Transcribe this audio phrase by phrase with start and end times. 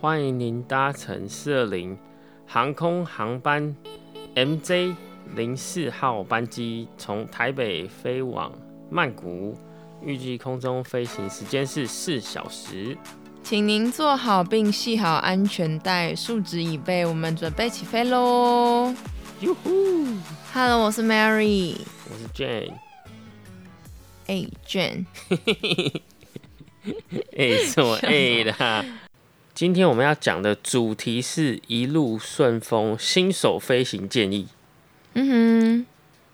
[0.00, 1.98] 欢迎您搭乘四二零
[2.46, 3.74] 航空航班
[4.36, 4.94] MJ
[5.34, 8.52] 零四号班机，从台北飞往
[8.88, 9.58] 曼谷，
[10.00, 12.96] 预计空中飞行时间是四小时。
[13.42, 18.94] 请您坐好并系好安全带，竖直椅背，我们准备起飞喽！
[19.40, 20.06] 哟呼
[20.54, 21.74] ，Hello，我是 Mary。
[22.08, 22.74] 我是 Jane。
[24.28, 25.06] 哎，Jane，
[27.36, 28.84] 哎，什么哎啦？
[29.58, 34.46] 今天我们要讲的主题是一路顺风新手飞行建议。
[35.14, 35.86] 嗯哼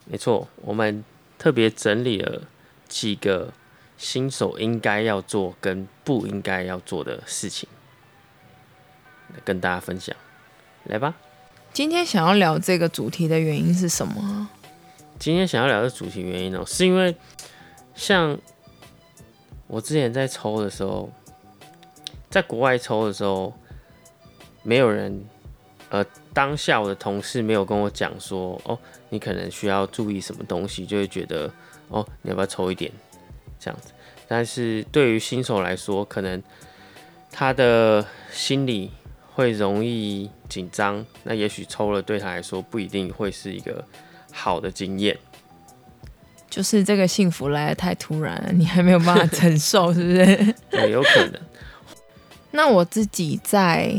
[0.05, 1.03] 没错，我们
[1.39, 2.43] 特别整理了
[2.87, 3.55] 几个
[3.97, 7.67] 新手应该要做跟不应该要做的事情，
[9.33, 10.15] 来跟大家分享。
[10.85, 11.15] 来吧，
[11.73, 14.51] 今天想要聊这个主题的原因是什么啊？
[15.19, 17.17] 今天想要聊的主题原因呢、是因为
[17.95, 18.39] 像
[19.67, 21.11] 我之前在抽的时候，
[22.35, 23.55] 在国外抽的时候，
[24.65, 25.25] 没有人，
[25.89, 28.77] 呃，当下我的同事没有跟我讲说，哦，
[29.09, 31.49] 你可能需要注意什么东西，就会觉得，
[31.87, 32.91] 哦，你要不要抽一点
[33.61, 33.93] 这样子。
[34.27, 36.43] 但是对于新手来说，可能
[37.31, 38.91] 他的心理
[39.33, 43.85] 会容易紧张，那也许抽了对他来说不一定会是一个
[44.33, 45.17] 好的经验。
[46.51, 50.55] 就是这个幸福来的太突然了，你还没有办法承受，是不是？
[50.69, 51.41] 对，有可能。
[52.57, 53.93] 那我自己在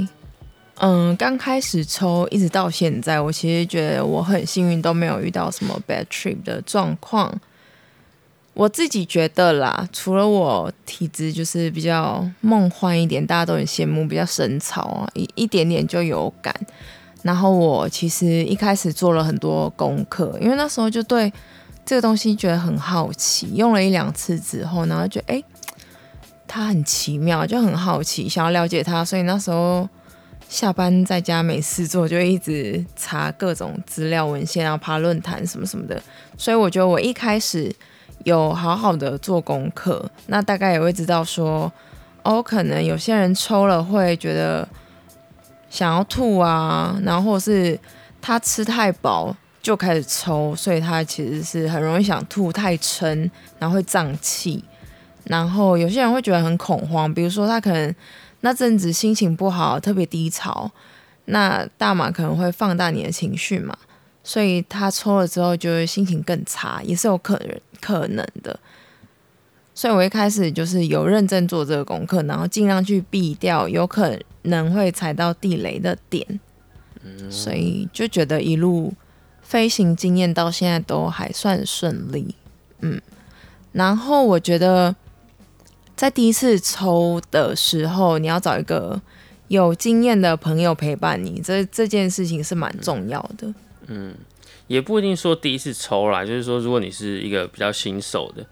[0.76, 7.38] 嗯刚开始抽，一直到现在，我其实觉得我很幸运，都没有遇到什么 bad trip 的状况。
[8.54, 16.56] 我自己觉得啦，除了我体质就是比较梦幻一点，大家都很羡慕，比较神草啊，一一点点就有感。
[17.24, 21.30] 然后我其实一开始做了很多功课，因为那时候就对
[21.86, 25.36] 这个东西觉得很好奇，用了一两次之后，然后觉得哎。
[25.36, 25.46] 诶
[26.48, 29.88] 他很奇妙，就很好奇，想要了解他，所以那时候
[30.48, 36.02] 下班在家没事做，就一直查各种资料文献啊，爬论坛什么什么的。
[36.38, 37.76] 所以我觉得我一开始
[38.24, 41.72] 有好好的做功课，那大概也会知道说，
[42.24, 44.68] 哦，可能有些人抽了会觉得
[45.70, 47.78] 想要吐啊，然后或是
[48.22, 54.64] 他吃太饱就开始抽，所以他其实是很容易想吐，太撑，然后会胀气。
[55.26, 57.94] 然后有些人会觉得很恐慌，比如说他可能
[58.42, 60.70] 那阵子心情不好，特别低潮，
[61.26, 63.76] 那大麻可能会放大你的情绪嘛，
[64.24, 68.60] 所以他抽了之后就会心情更差，也是有可能可能的。
[69.74, 76.40] 所以我一开始就是有认真做这个功课，然后尽量去避掉有可能会踩到地雷的点，
[77.32, 78.94] 所以就觉得一路
[79.42, 82.36] 飞行经验到现在都还算顺利，
[82.82, 83.02] 嗯。
[83.72, 84.96] 然后我觉得。
[85.96, 89.02] 在第一次抽的时候，你要找一个
[89.48, 93.54] 有经验的朋友陪伴你，这这件事情是蛮重要的。
[93.88, 94.14] 嗯，
[94.68, 98.46] 也不一定说第一次抽啦，就是说，如果你是一个比较新手的，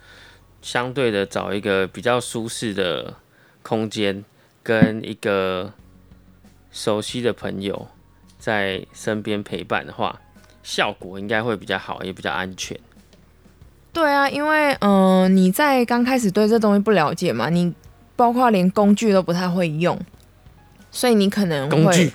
[0.62, 3.16] 相对的找一个比较舒适的
[3.62, 4.24] 空间，
[4.62, 5.74] 跟一个
[6.72, 7.88] 熟悉的朋友
[8.40, 10.22] 在身边陪伴的话，
[10.64, 12.80] 效果应该会比较好，也比较安全。
[13.94, 17.72] 对啊，因为嗯、呃你在刚开始对这东西不了解嘛，你
[18.16, 19.98] 包括连工具都不太会用，
[20.92, 22.12] 所以你可能会工具，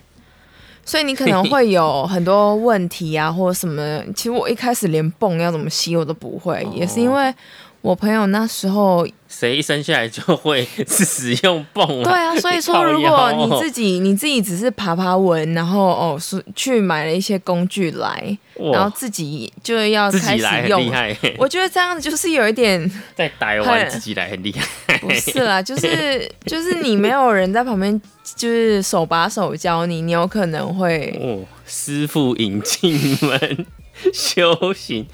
[0.84, 4.02] 所以你可能会有很多问题啊，或者什么。
[4.14, 7.32] 其实我一开始连泵要怎么吸我都不会，哦也是因为
[7.80, 12.04] 我朋友那时候谁一生下来就会 使用泵啊？
[12.04, 18.36] 对啊，所以说如果你自己 你自己只是爬爬文，然后哦是去买了一些工具来，
[18.72, 20.90] 然后，自己就要开始用很厉。
[20.90, 24.98] 害，我觉得这样子就是有一点在台湾自己来很厉害。
[24.98, 28.00] 不是啦，就是就是你没有人在旁边，
[28.34, 33.66] 就是手把手教你，你有可能会哦，师傅引进门，
[34.12, 35.06] 修行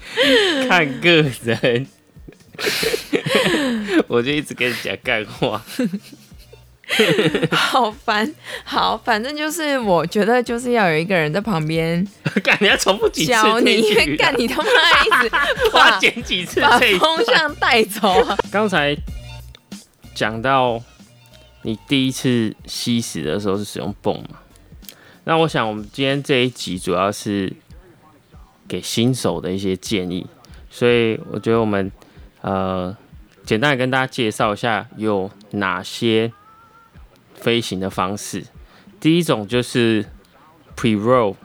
[0.67, 1.87] 看个人。
[4.07, 5.61] 我就一直跟你讲干话，
[7.51, 8.33] 好烦。
[8.63, 12.05] 好，反正就是我觉得就是要有一个人在旁边
[12.43, 15.35] 干你要重复几次教你，干你他妈一直
[15.73, 18.37] 我要把剪几次把风向带走啊。
[18.51, 18.95] 刚才
[20.13, 20.81] 讲到
[21.63, 24.39] 你第一次吸食的时候是使用泵嘛？
[25.27, 27.51] 那我想我们今天这一集主要是
[28.67, 30.23] 给新手的一些建议，
[30.69, 31.91] 所以我觉得我们
[32.45, 32.95] 呃
[33.43, 36.31] 简单的跟大家介绍一下有哪些
[37.33, 38.45] 飞行的方式。
[38.99, 40.05] 第一种就是
[40.75, 41.35] pre roll，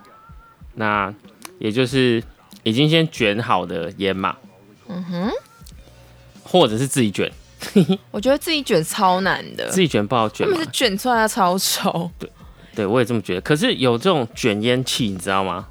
[0.75, 1.13] 那
[1.59, 2.23] 也就是
[2.63, 4.37] 已经先卷好的烟嘛，
[4.89, 5.31] 嗯哼，
[6.43, 7.31] 或者是自己卷，
[8.13, 10.71] 我觉得自己卷超难的，自己卷不好卷嘛他们是。
[10.73, 12.11] 卷出来超丑，
[12.75, 13.41] 对，我也这么觉得。
[13.41, 15.69] 可是有这种卷烟器，你知道吗？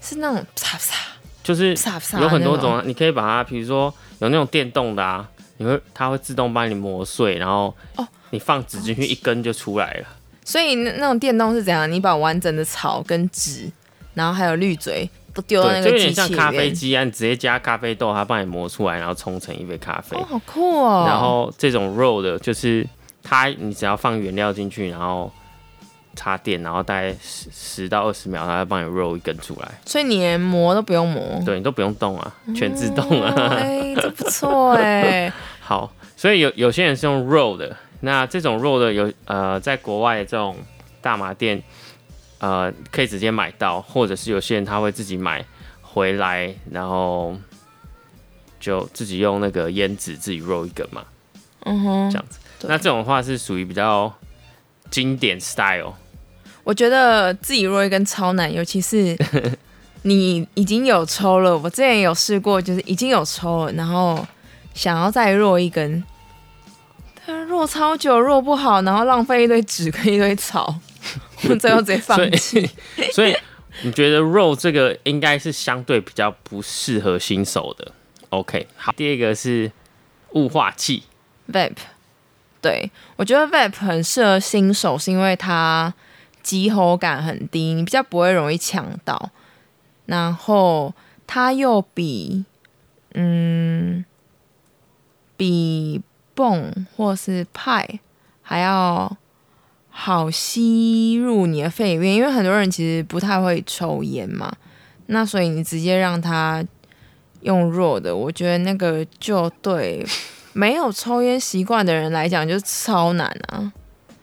[0.00, 1.11] 是那种啪啪
[1.42, 1.76] 就是
[2.20, 5.28] 有很多种啊，你可以把它，比如说有那种电动的啊，
[5.58, 10.06] 你会它会自动帮你磨碎，然后哦你放纸进去一根就出来了。
[10.44, 11.90] 所以那那种电动是怎样？
[11.90, 13.70] 你把完整的草跟纸，
[14.14, 16.72] 然后还有绿嘴都丢到那对，就有个机器里点像咖啡。
[16.72, 20.16] 机啊，你直接加咖啡豆，它帮你磨出来，然后冲成一杯咖啡。
[20.16, 21.04] 哦，好酷哦！
[21.06, 22.86] 然后这种肉的，就是
[23.22, 25.32] 它你只要放原料进去，然后
[26.14, 29.70] 插电，然后大概十十到二十秒，它会帮你 roll 一根出来。
[29.86, 33.34] 所以你连磨都不用磨，对你都不用动啊，全自动啊。
[33.36, 35.32] 哦哎，这不错哎。
[35.60, 40.56] 好，所以有有些人是用 roll 的，那这种 roll 的有呃，在国外的这种
[41.00, 41.62] 大麻店，
[42.38, 45.44] 呃，可以直接买到，或者是有些人他会自己买
[45.80, 47.34] 回来，然后
[48.60, 51.04] 就自己用那个烟纸自己 roll 一根嘛，
[51.64, 52.38] 嗯哼，这样子。
[52.62, 54.12] 那这种的话是属于比较
[54.90, 55.94] 经典 style，
[56.64, 59.16] 我觉得自己若一根超难，尤其是
[60.02, 61.56] 你已经有抽了。
[61.58, 64.26] 我之前有试过，就是已经有抽了，然后
[64.74, 66.02] 想要再弱一根，
[67.26, 70.74] 但弱超久，弱不好，然后浪费一堆纸跟一堆草，
[71.48, 72.68] 我最后直接放弃。
[73.12, 73.36] 所以
[73.82, 77.92] 你觉得肉这个应该是相对比较不适合新手的。
[78.30, 79.70] OK，好，第二个是
[80.32, 81.02] 雾化器。
[81.52, 81.72] vape，
[82.60, 85.92] 对我觉得 vape 很适合新手，是因为它
[86.42, 89.30] 急喉感很低，你比较不会容易抢到，
[90.06, 90.92] 然后
[91.26, 92.44] 它又比
[93.14, 94.04] 嗯
[95.36, 96.02] 比
[96.34, 98.00] 泵或是派
[98.42, 99.16] 还要
[99.90, 104.52] 好吸入你的肺里面，因为很多人其实不太会抽烟嘛，
[105.06, 106.64] 那所以你直接让它
[107.42, 110.06] 用弱的，我觉得那个就对
[110.52, 113.72] 没有抽烟习惯的人来讲就超难啊，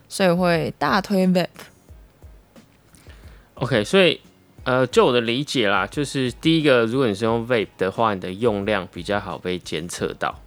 [0.07, 1.47] 所以会大推 vape。
[3.59, 4.21] OK，所以
[4.63, 10.39] 呃，就我的理解啦，就是第一个，如果你是用 vape 的话，你的用量比较好被监测到。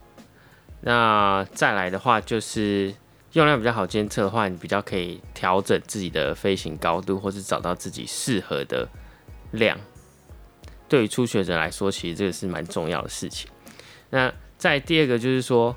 [0.80, 2.94] 那再来的话，就是
[3.32, 8.88] 用量比较好监测的话，你比较可以调整自己的飞行高度，或是找到自己适合的
[9.50, 9.78] 量。
[10.88, 13.50] 对于初学者来说，其实这个是蛮重要的事情。
[14.08, 15.76] 那再第二个就是说，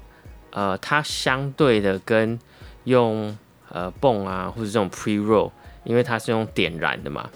[0.51, 2.39] 呃，它相对的跟
[2.85, 3.37] 用
[3.69, 5.51] 呃泵啊，或者这种 pre roll，
[5.85, 7.29] 因为它是用点燃的嘛，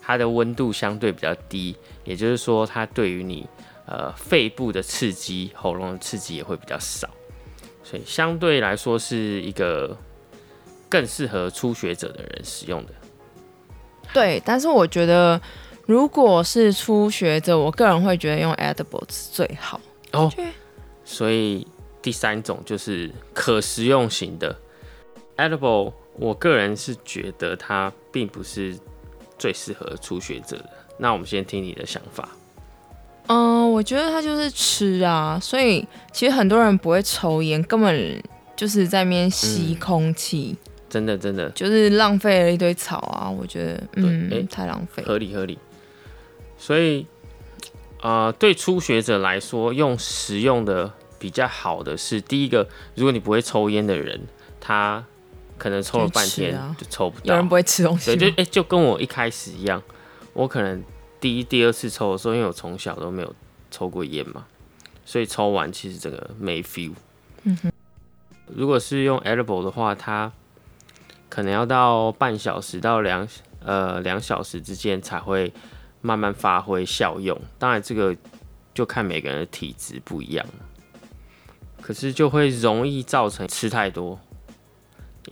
[0.00, 3.46] 它的温度相对比较低，也就是说，它对于你
[3.86, 7.08] 呃肺部的刺激、喉咙的刺激也会比较少，
[7.84, 9.96] 所以相对来说是一个
[10.88, 12.92] 更适合初学者的人使用的。
[14.14, 15.40] 对，但是我觉得
[15.84, 19.80] 如果是初学者，我个人会觉得用 edibles 最好。
[20.12, 20.32] 哦，
[21.04, 21.66] 所以
[22.00, 24.56] 第三种就是可食用型的
[25.36, 28.76] edible，我个人是觉得它并不是
[29.38, 30.70] 最适合初学者的。
[30.98, 32.28] 那我们先听你的想法。
[33.28, 38.22] 嗯，我觉得它就是吃啊，所以其实很多人不会抽烟，根本
[38.54, 40.56] 就是在那边吸嗯空气，
[40.88, 43.28] 真的真的就是浪费了一堆草啊。
[43.28, 45.02] 我觉得，嗯，诶太浪费。
[45.02, 45.58] 合理合理。
[46.56, 47.06] 所以，
[48.00, 54.20] 呃，对初学者来说，用实用的比较好的是，第一个，如果你不会抽烟的人，
[54.60, 55.04] 他
[55.58, 57.26] 可能抽了半天就抽不到。
[57.26, 58.16] 有人不会吃东西？
[58.16, 59.82] 就哎、就跟我一开始一样，
[60.32, 60.82] 我可能
[61.20, 63.34] 第一、第二次抽的时候，因为我从小都没有
[63.70, 64.46] 抽过烟嘛，
[65.04, 66.92] 所以抽完其实整个没 feel。
[67.44, 67.72] 嗯哼，
[68.46, 70.32] 如果是用 edible 的话，它
[71.28, 73.26] 可能要到半小时到两
[73.64, 75.52] 呃两小时之间才会
[76.00, 77.40] 慢慢发挥效用。
[77.58, 78.16] 当然，这个
[78.74, 80.46] 就看每个人的体质不一样，
[81.80, 84.18] 可是就会容易造成吃太多，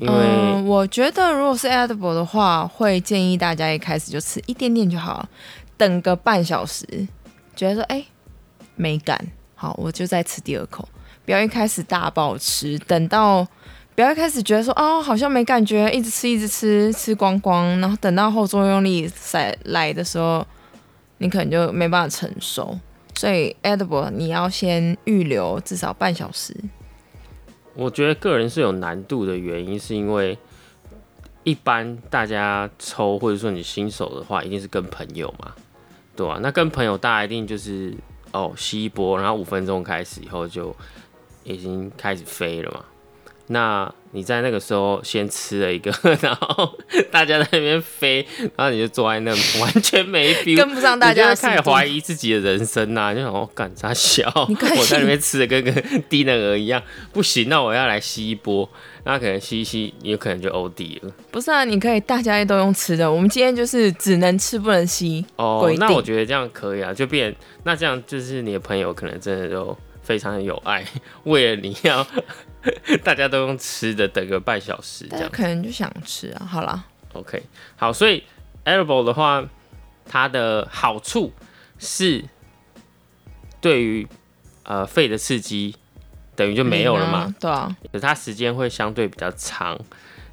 [0.01, 5.29] 嗯，我觉得如果是 edible 的话，会建议大家一开始就吃一点点就好，
[5.77, 6.85] 等个半小时，
[7.55, 8.05] 觉得说哎、
[8.75, 9.19] 没感，
[9.55, 10.89] 好，我就再吃第二口，
[11.25, 13.47] 不要一开始大爆吃，等到
[13.95, 20.45] 不要一开始觉得说哦好像没感觉，一直吃一直吃吃光光，然后等到后作用力来来的时候，
[21.19, 22.77] 你可能就没办法承受。
[23.17, 26.53] 所以 edible 你要先预留至少半小时，
[27.75, 30.39] 我觉得个人是有难度的原因，是因为
[31.43, 35.53] 一般大家抽或者说你新手的话，一定是跟朋友嘛，
[36.17, 37.93] 对啊，那跟朋友大家一定就是
[38.33, 40.75] 哦吸一波，然后五分钟开始以后就
[41.43, 42.85] 已经开始飞了嘛。
[43.49, 46.79] 那你在那个时候先吃了一个， 然后
[47.11, 54.33] 大家在那边飞，然后你就坐在那完全没 feel， 跟不上大家的你就开始速度怀疑自己的人生呐、就想哦，干啥小？
[54.79, 55.73] 我在那边吃的跟个
[56.09, 56.83] 低能儿一样，
[57.13, 58.69] 不行，那我要来吸一波，
[59.05, 61.13] 那可能吸一吸，你有可能就 OD 了。
[61.31, 63.11] 不是啊，你可以大家都用吃的。
[63.11, 65.25] 我们今天就是只能吃不能吸。
[65.37, 67.35] 哦那我觉得这样可以啊，就变
[67.65, 70.85] 那这样就是你的朋友可能真的就非常的有爱，
[71.25, 72.07] 为了你要
[73.05, 75.33] 大家都用吃的等个半小时这大家样。
[75.33, 76.45] 可能就想吃啊。
[76.47, 77.43] 好啦，OK，
[77.77, 78.25] 好，所以
[78.65, 79.45] Edible 的话，
[80.07, 81.33] 它的好处
[81.79, 82.25] 是
[83.61, 84.07] 对于
[84.63, 85.77] 呃肺的刺激
[86.35, 87.35] 等于就没有了嘛，零啊？
[87.41, 89.79] 对啊，可是它时间会相对比较长，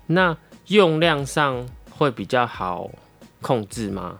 [0.08, 0.36] 那
[0.68, 2.90] 用量上会比较好
[3.42, 4.20] 控制吗？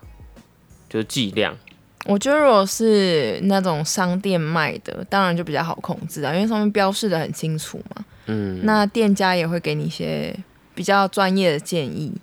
[0.90, 1.58] 就是剂量。
[2.06, 8.06] 我觉得如果是那种商店卖的，当然就比较好控制啊，因为上面标示的很清楚嘛。
[8.26, 10.36] 嗯，那店家也会给你一些
[10.74, 12.14] 比较专业的建议。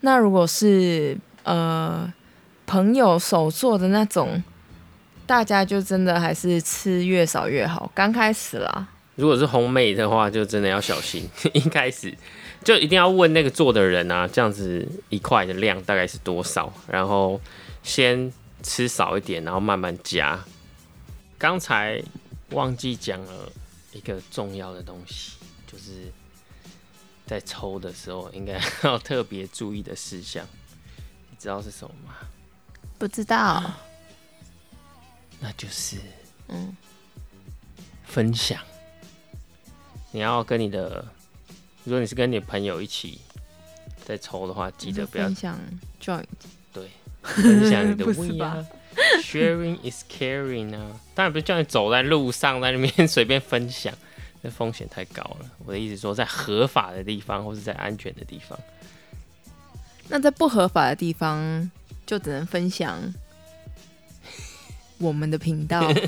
[0.00, 2.12] 那如果是呃
[2.66, 4.42] 朋友手做的那种，
[5.26, 7.90] 大家就真的还是吃越少越好。
[7.94, 11.28] 刚开始啦，如果是红妹的话，就真的要小心。
[11.52, 12.12] 一开始
[12.62, 17.40] 就一定要问那个做的人啊，这样子一块的量大概是多少，然后
[17.82, 18.32] 先
[18.66, 20.44] 吃少一点，然后慢慢加。
[21.38, 22.02] 刚才
[22.50, 23.52] 忘记讲了
[23.92, 25.36] 一个重要的东西，
[25.68, 26.12] 就是
[27.26, 30.44] 在抽的时候应该要特别注意的事项，
[31.30, 32.16] 你知道是什么吗？
[32.98, 33.72] 不知道，
[35.38, 35.98] 那就是
[36.48, 36.76] 嗯，
[38.04, 38.60] 分享。
[40.10, 41.06] 你要跟你的，
[41.84, 43.20] 如果你是跟你的朋友一起
[44.04, 45.56] 在抽的话，记得不要分享
[46.00, 46.24] joint。
[46.72, 46.90] 对
[47.26, 48.66] 分享你的 不是 we 吧啊
[49.22, 51.00] ，sharing is caring 啊。
[51.14, 53.92] 当然不是叫你走在路上在那边随便分享，
[54.42, 55.50] 那风险太高了。
[55.64, 58.58] 我的意思说，在合法的地方或是在安全的地方，
[60.08, 61.70] 那在不合法的地方，
[62.06, 63.14] 就只能分享
[64.98, 65.92] 我们的频道。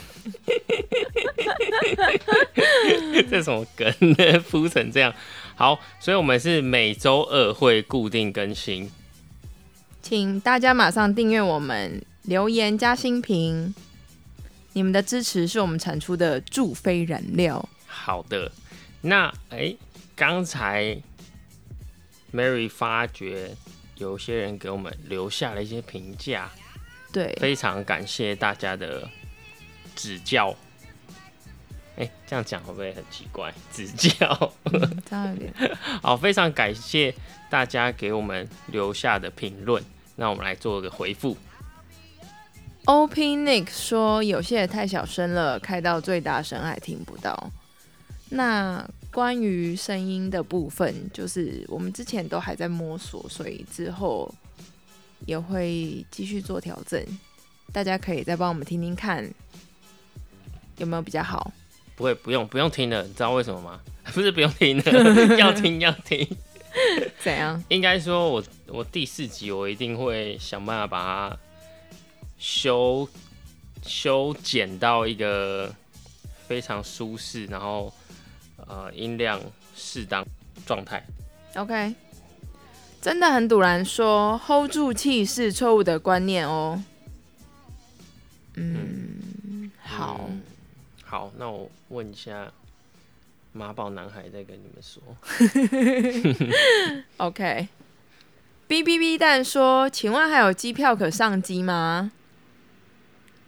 [3.31, 4.39] 这什么梗呢？
[4.49, 5.13] 铺成这样。
[5.55, 8.91] 好，所以我们是每周二会固定更新。
[10.09, 13.75] 请大家马上订阅我们，留言加新评。
[14.73, 17.69] 你们的支持是我们产出的助飞燃料。
[17.87, 18.51] 好的，
[19.03, 19.77] 那哎，
[20.17, 20.99] 刚才
[22.33, 23.55] Mary 发觉
[23.97, 26.51] 有些人给我们留下了一些评价，
[27.13, 29.07] 对，非常感谢大家的
[29.95, 30.57] 指教。
[31.99, 33.53] 哎，这样讲会不会很奇怪？
[33.71, 34.55] 指教，
[36.01, 37.15] 好，非常感谢
[37.51, 39.85] 大家给我们留下的评论。
[40.21, 41.37] 那我们来做个回复。
[42.87, 47.51] OP Nick 说有些也太小声了，开到最大声还听不到。
[48.31, 54.35] 那关于声音的部分，就是我们之前都还在摸索，所以之后
[55.25, 57.01] 也会继续做调整。
[57.73, 59.25] 大家可以再帮我们听听看，
[60.79, 61.53] 有没有比较好？
[61.95, 63.03] 不会，不用，不用听了。
[63.03, 63.81] 你知道为什么吗？
[64.13, 66.27] 不是不用听了， 要听要听。
[67.23, 67.63] 怎样？
[67.69, 71.39] 应该说我我第四集我一定会想办法把它
[72.39, 73.09] 修
[73.83, 75.75] 修剪到一个
[76.47, 77.93] 非常舒适，然后
[78.67, 79.41] 呃音量
[79.75, 80.25] 适当
[80.67, 81.03] 状态。
[81.55, 81.95] OK，
[83.01, 86.83] 真的很堵然说 hold 住气是错误的观念哦。
[88.55, 90.43] 嗯，好，嗯
[91.05, 92.53] 好，那我问一下
[93.53, 95.03] 妈宝男孩再跟你们说。
[97.17, 97.69] OK。
[98.69, 102.13] B B B 蛋说：“请问还有机票可上机吗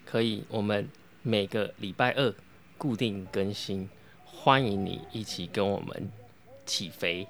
[0.07, 0.89] 可以，我们
[1.23, 2.35] 每个礼拜二
[2.79, 3.91] 固定更新，
[4.25, 6.11] 欢迎你一起跟我们
[6.65, 7.29] 起飞。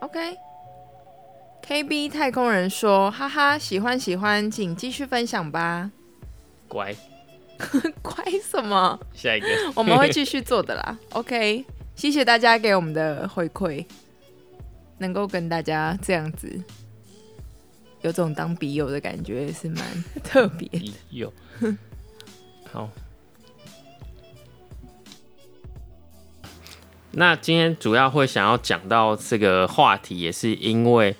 [0.00, 0.36] ？”OK。
[1.62, 5.90] K B 太空人说：“哈哈，喜欢喜欢，请继续分享吧。
[6.68, 6.94] 乖，”
[8.02, 9.00] 乖什么？
[9.14, 9.46] 下一个。
[9.74, 10.98] 我们会继续做的啦。
[11.12, 11.64] OK，
[11.96, 13.86] 谢谢大家给我们的回馈，
[14.98, 16.62] 能够跟大家这样子
[18.02, 20.92] 有种当笔友的感觉，也是蛮特别的。
[21.10, 21.32] 有。
[22.72, 22.88] 好。
[27.12, 31.16] 那今天主要会想要讲到这个话题，也是因为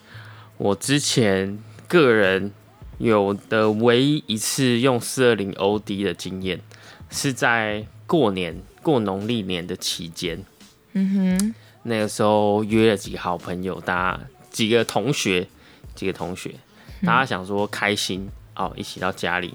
[0.56, 1.58] 我之前
[1.88, 2.52] 个人
[2.98, 6.60] 有的唯一一次用四二零 OD 的经验，
[7.10, 10.44] 是在过年过农历年的期间。
[10.92, 15.48] 嗯哼，那个时候约了几个好朋友，大家几个同学，
[15.96, 16.54] 几个同学，
[17.04, 19.54] 大家想说开心哦，一起到家里，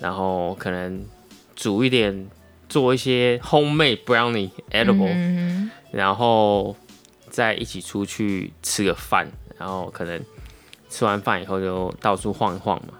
[0.00, 1.04] 然后可能
[1.56, 2.28] 煮一点，
[2.68, 6.76] 做一些 homemade brownie edible，、嗯然后
[7.30, 10.20] 再一起出去吃个饭，然后可能
[10.88, 12.94] 吃完饭以后就到处晃一晃嘛，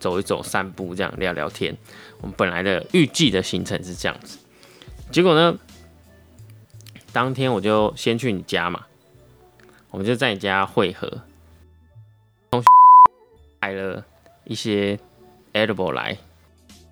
[0.00, 1.76] 走一走、散步，这样聊聊天。
[2.20, 4.38] 我们本来的预计的行程是这样子，
[5.12, 5.56] 结果呢，
[7.12, 8.86] 当天我就先去你家嘛，
[9.90, 11.20] 我们就在你家汇合，
[12.50, 12.66] 同学
[13.60, 14.04] 买了
[14.44, 14.98] 一些
[15.52, 16.16] edible 来。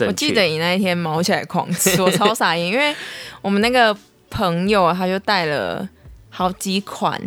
[0.01, 2.95] 我记得你那一天毛起来狂吃， 我超傻眼，因为
[3.41, 3.97] 我们那个
[4.29, 5.89] 朋友他就带了
[6.29, 7.19] 好几款，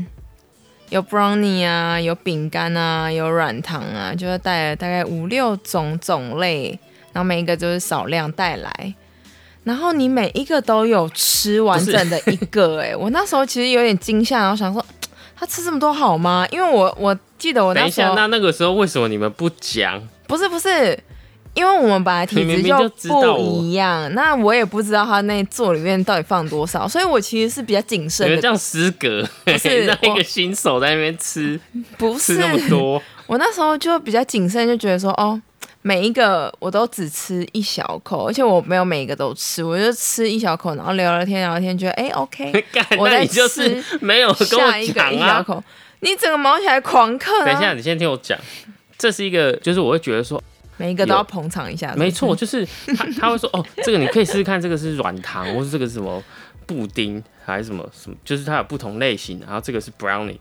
[0.89, 6.79] 有 brownie 啊，有饼干啊，有软糖啊，就是带了大概五六种种类，
[7.11, 8.93] 然后每一个就是少量带来，
[9.63, 14.85] 然后你每一个都有吃完整的一个，哎，我那时候其实有点惊吓，然后想说
[15.39, 16.45] 他吃这么多好吗？
[16.51, 20.01] 因为我我记得我那时候，那那个时候为什么你们不讲？
[20.27, 20.99] 不是不是。
[21.55, 28.37] 因为我们本来体质就不一样，那我也不知道他那座里面到底放多少，所以我其实是比较谨慎的。
[28.39, 29.27] 这样失格，
[29.57, 31.59] 是 让一个新手在那边吃，
[31.97, 33.01] 不是那么多。
[33.25, 35.41] 我那时候就比较谨慎，就觉得说，哦，
[35.89, 42.63] 每一个我都只吃一小口，而且我没有每一个都吃，我就吃一小口，然后聊聊天，聊聊天，觉得哎，OK，
[42.99, 45.63] 我在吃，没有下一个一小口，
[46.01, 47.43] 你整个忙起来狂嗑。
[47.43, 48.37] 等一下，你先听我讲，
[48.99, 50.39] 这是一个，就是我会觉得说。
[50.77, 52.63] 每一个都要捧场一下，没错，就是
[52.95, 56.23] 他他会说哦，这个你可以试试看，这个是软糖，或是这个是什么
[56.67, 60.37] 布丁，还是什么什么，就是它有不同类型，然后这个是 brownie，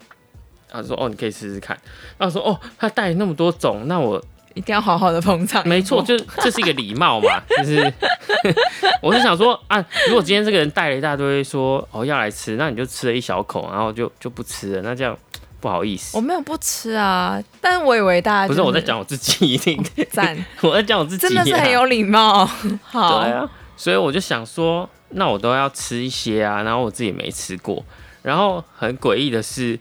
[0.69, 1.77] 他说哦，你可以试试看，
[2.19, 4.23] 然后说哦，他带那么多种，那我
[4.59, 7.93] 一定要好好的捧场，没错，就 这是一个礼貌嘛，就是
[9.01, 15.17] 我是想说啊，如果今天这个人带了一大堆，说哦要来吃，那你就吃了一小口，然后就就不吃了，那这样。
[15.61, 22.49] 不好意思，我没有不吃啊，但是我以为大家不是 我在讲我自己，一定赞，我在讲我自己，真的是很有礼貌。
[22.85, 27.85] 好，对啊，所以我就想说，那我都要吃一些啊，然后我自己没吃过，
[28.23, 29.77] 然后很诡异的是，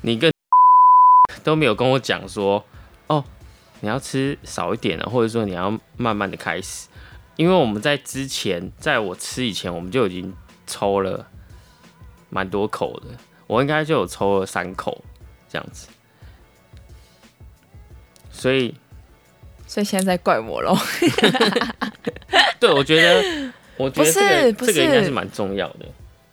[0.00, 0.32] 你跟
[1.44, 2.64] 都没有跟我讲说，哦，
[3.82, 6.88] 你要吃少一点了，或者说你要慢慢的开始，
[7.36, 10.32] 因为我们在之前，在我吃以前，我们就已经
[10.68, 11.26] 抽了
[12.30, 13.06] 蛮多口的。
[13.48, 15.04] 我应该就有抽了三口
[15.48, 15.88] 这样子，
[18.30, 18.74] 所以，
[19.66, 20.74] 所以现在怪我喽。
[22.58, 25.86] 对，我觉得，我觉得这个这个应该是蛮重要的，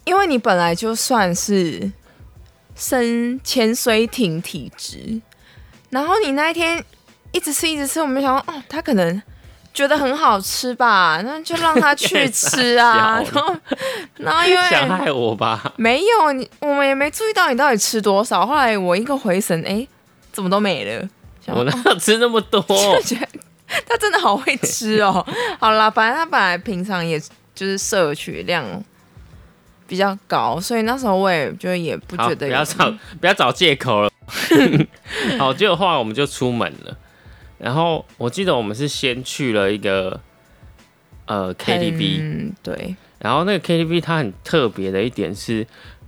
[0.06, 1.92] 因为你本来就算是
[2.76, 5.20] 深潜水艇体质，
[5.90, 6.86] 然后你那一天
[7.32, 9.22] 一直吃一直吃，我们想哦，他可能。
[9.72, 13.22] 觉得很好吃吧， 那就让他去吃啊。
[13.32, 13.56] 然后，
[14.18, 15.72] 然后因为想害我吧？
[15.78, 18.46] 没有你，我们也没注意到你到底吃多少。
[18.46, 19.88] 后来我一个回神，哎，
[20.34, 21.08] 怎么都没了？
[21.46, 22.62] 我哪有吃那么多？
[23.88, 25.26] 他真的好会吃哦。
[25.60, 27.18] 好啦，反正他本来平常也
[27.54, 28.66] 就是摄取量
[29.88, 34.12] 比较高，所以那时候我也就也不觉得不要找不要找借口了。
[35.38, 36.98] 好，结果后来我们就出门了。
[37.60, 40.20] 然后我记得我们是先去了一个
[41.26, 42.96] 呃 KTV，嗯，对。
[43.20, 45.68] 然后那个 KTV 它很特别的一点是，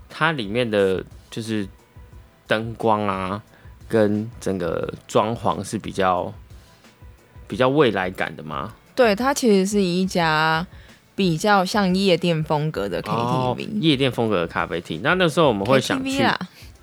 [0.10, 1.68] 它里面的就是
[2.48, 3.44] 灯光啊，
[3.90, 6.34] 跟整个装潢是比较
[7.50, 8.74] 比较未来感的吗？
[8.96, 10.66] 对，它其实是一家
[11.14, 15.02] 比较像夜店风格的 KTV，夜店风格的咖啡厅。
[15.04, 16.24] 那那时候我们会想去，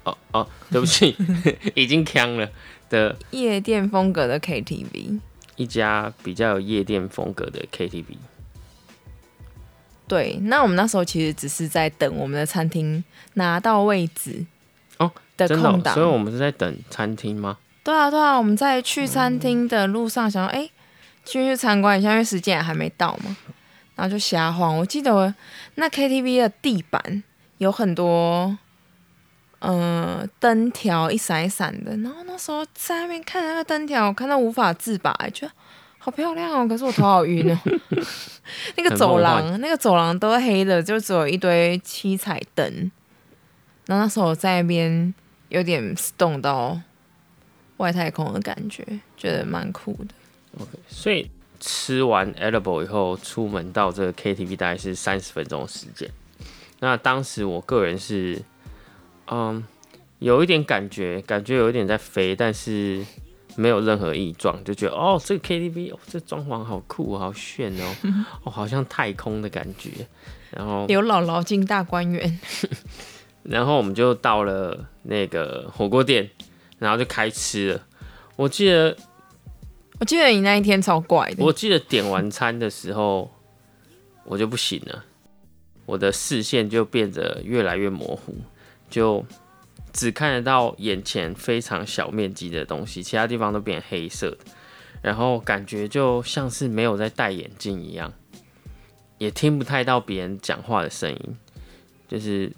[0.04, 1.16] 哦哦，对不起，
[1.74, 2.46] 已经呛了。
[2.88, 5.20] 的夜店风格的 KTV，
[5.56, 8.16] 一家比较有夜店风格的 KTV。
[10.06, 14.46] 对，那我们那时候其实只是在等我们的餐厅拿到位置
[14.96, 17.58] 哦的空档，所以我们是在等餐厅吗？
[17.84, 20.70] 对啊，对啊，我们在去餐厅的路上，想哎
[21.24, 23.36] 进去参观一下，因为时间还没到嘛，
[23.96, 24.78] 然后就瞎晃。
[24.78, 25.34] 我记得
[25.74, 27.22] 那 KTV 的地板
[27.58, 28.56] 有很多。
[29.60, 35.52] 嗯，灯条一闪一闪的，然后那时候在那边看那个灯条，我看到无法自拔，觉得
[35.98, 36.68] 好漂亮哦。
[36.68, 37.58] 可是我头好晕哦。
[38.76, 42.64] 那个走廊，那个走廊都黑的，就只有一堆七彩灯。
[43.86, 45.12] 然后那时候我在那边
[45.48, 46.80] 有点动到
[47.78, 50.14] 外太空的感觉，觉得蛮酷的。
[50.60, 56.08] OK，所以吃完 edible 以后，出门到这个 KTV 大概是三十分钟的时间。
[56.78, 58.40] 那当时我个人是。
[59.30, 59.64] 嗯，
[60.18, 63.04] 有一点感觉，感觉有一点在飞，但是
[63.56, 67.96] 没有任何异状，就觉得哦，这个 KTV 哦，这装潢好酷，好炫哦，
[68.44, 69.90] 哦，好像太空的感觉。
[70.50, 72.40] 然后刘姥姥进大观园，
[73.44, 76.30] 然后我们就到了那个火锅店，
[76.78, 77.82] 然后就开吃了。
[78.36, 78.96] 我记得，
[80.00, 81.44] 我记得你那一天超怪的。
[81.44, 83.30] 我记得点完餐的时候，
[84.24, 85.04] 我就不行了。
[85.84, 88.34] 我的视线就变得越来越模糊，
[88.88, 89.24] 就
[89.92, 94.38] 只看得到眼前非常小面积的东西，其他地方都变黑色的，
[95.02, 98.12] 然后感觉就像是没有在戴眼镜一样，
[99.18, 101.36] 也听不太到别人讲话的声音，
[102.06, 102.52] 就是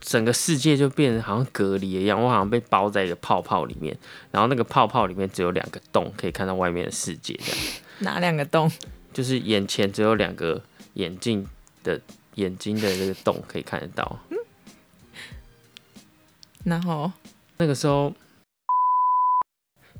[0.00, 3.96] 整个世界就变得好像隔离一样，我好像被包在一个泡泡里面，
[4.30, 7.58] 然后那个泡泡里面只有两个洞，可以看到外面的世界，这样。
[7.98, 8.70] 哪两个洞？
[9.12, 10.62] 就是眼前只有两个
[10.94, 11.46] 眼镜
[11.82, 12.00] 的。
[12.36, 14.20] 眼睛的这个洞可以看得到，
[16.66, 17.10] 然后
[17.58, 18.12] 那个时候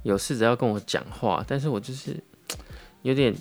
[0.03, 2.21] 有试着要跟我讲话，但是我就是
[3.03, 3.35] 有点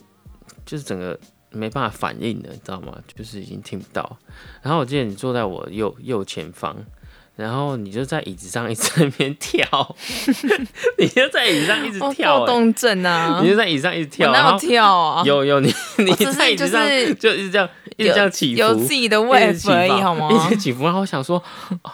[0.66, 2.96] 就是整个没办法反应的，你知道吗？
[3.16, 4.18] 就是已经听不到。
[4.62, 6.78] 然后我记得你坐在我右右前方。
[7.38, 9.68] 然后你就在椅子上一直在那边跳，
[10.98, 13.42] 你就在椅子上一直跳，过动症啊！
[13.44, 15.22] 你就在椅子上一直跳，然后跳啊！
[15.28, 15.68] 有有你
[16.00, 16.88] 你在椅子上
[17.20, 20.30] 就一直这样一直这样起伏，有自己的位置而已好吗？
[20.32, 20.86] 一直起伏。
[20.86, 21.44] 然后我想说，
[21.84, 21.92] 哦，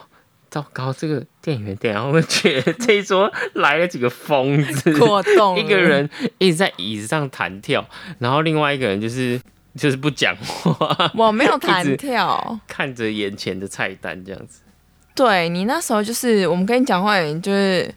[0.51, 6.07] 糟糕，这个店员店员会觉得这一桌来了几个疯子，过动，一个人
[6.39, 7.87] 一直在椅子上弹跳，
[8.19, 9.39] 然后另外一个人就是
[9.77, 14.59] 就是不讲话，我没有弹跳，看着眼前的菜单这样子。
[15.15, 17.89] 对你那时候就是我们跟你讲话，就是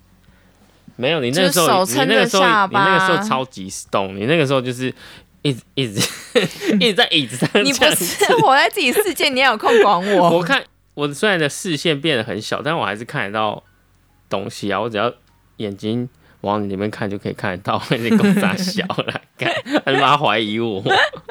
[0.94, 4.94] 没有你那个时候，你那个时候，你那个时候超级动，你那个时候就是
[5.42, 6.00] 一直一直
[6.78, 7.48] 一直在椅子上。
[7.64, 10.30] 你不是活在自己世界，你也有空管我？
[10.30, 10.62] 我看
[10.94, 13.62] 我虽然的视线变得很小，但我还是看得到
[14.28, 14.80] 东西啊！
[14.80, 15.12] 我只要
[15.56, 16.08] 眼睛
[16.42, 17.82] 往你那边看，就可以看得到。
[17.90, 19.52] 你 公差小了， 干
[19.84, 20.82] 还是妈怀疑我？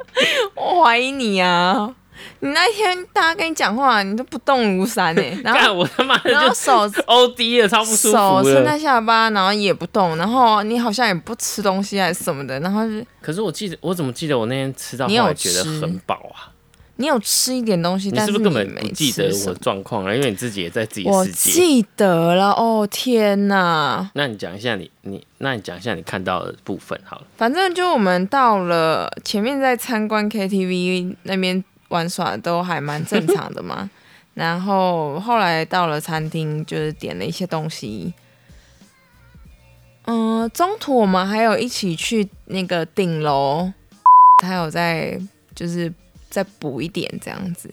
[0.56, 1.96] 我怀疑你啊！
[2.40, 13.06] 你那天大家跟你讲话，你都不动如山哎，然后我他妈的，然后手 O D 了，超不舒服手伸在下巴，然后也不动，然后你好像也不吃东西还是什么的，然后就。
[13.22, 16.53] 可是我记得，我怎么记得我那天吃到，你有觉得很饱啊？
[17.04, 21.52] 你有吃一点东西，但是根本不记得我的状况了，因为你自己也在自己世界。
[21.52, 24.10] 记得了哦，天哪！
[24.14, 27.28] 那你讲一下你你，那你讲一下你看到的部分好了。
[27.36, 31.64] 反正就我们到了前面在参观 K T V 那边。
[31.90, 33.88] 玩耍都还蛮正常的嘛，
[34.34, 38.12] 然后后来到了餐厅，就是点了一些东西。
[40.06, 43.72] 嗯，中途我们还有一起去那个顶楼，
[44.42, 45.22] 他有在
[45.54, 45.94] 就是
[46.34, 47.70] 再补一点这样子，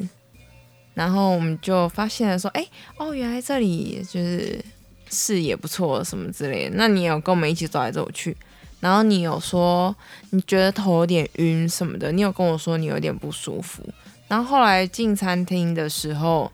[0.93, 2.63] 然后我们就发现了说，哎，
[2.99, 4.63] 哦，原来这里就是
[5.09, 6.77] 视野不错什么之类的。
[6.77, 8.37] 那你有跟我们一起走来走去，
[8.81, 9.97] 然后你有说
[10.29, 13.83] 你觉得头有点晕什么的，你有跟我说你有点不舒服。
[14.29, 16.53] 然后后来进餐厅的时候，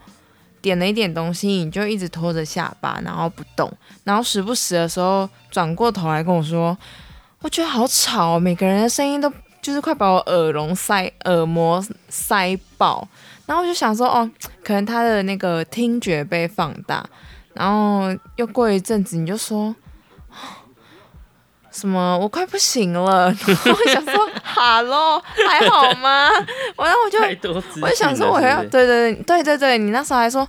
[0.63, 3.69] 点了一点东西，你就一直拖着下巴，然后不动，
[4.05, 6.79] 然后时不时的时候转过头来跟我说
[7.43, 9.29] ：“我觉得好吵，每个人的声音都
[9.67, 13.09] 就是快把我耳聋塞耳膜塞爆。”
[13.47, 14.31] 然后我就想说：“哦，
[14.63, 17.05] 可能他的那个听觉被放大。”
[17.55, 19.75] 然后又过一阵子，你就说。
[21.73, 22.17] 什么？
[22.17, 23.27] 我快不行了！
[23.47, 26.31] 然后我想说，哈喽，还好吗？
[26.79, 27.19] 然后我就，
[27.83, 30.41] 我就想说，我要，对对对对对你那时候还说，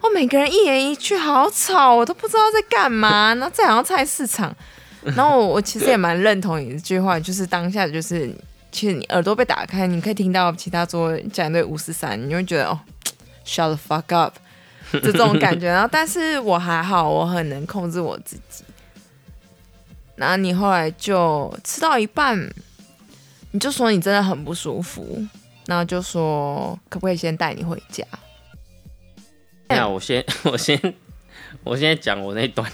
[0.00, 3.34] 哦，每个人一言一句好吵，我都不知道在干嘛。
[3.34, 4.54] 然后这好像菜市场。
[5.02, 8.32] 然后我我其实也蛮认同你这句话，就是当下就是，
[8.76, 12.78] 其实你耳朵被打开，你可以听到其他桌讲对五十三，你会觉得哦
[13.46, 14.36] ，shut the fuck up，
[14.92, 15.66] 就这种感觉。
[15.66, 18.62] 然后，但是我还好，我很能控制我自己。
[20.16, 22.38] 然后你后来就吃到一半，
[23.52, 25.26] 你就说你真的很不舒服，
[25.64, 28.04] 然后就说可不可以先带你回家？
[29.68, 30.78] 那我先 我先
[31.64, 32.70] 我先讲我那段，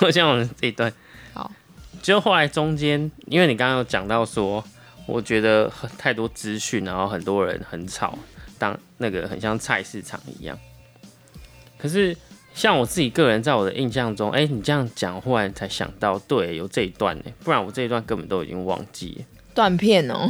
[0.00, 0.92] 我先我这一段。
[1.32, 1.48] 好，
[2.02, 4.64] 就后来中间，因为你刚刚有讲到说，
[5.10, 8.18] 我觉得很太多资讯，然后很多人很吵，
[8.58, 10.58] 当那个很像菜市场一样，
[11.78, 12.16] 可是。
[12.52, 20.28] 像我自己个人，在我的印象中，哎，你这样讲，忽然才想到，对，有这一段呢，不然我这一段根本都已经忘记断片哦，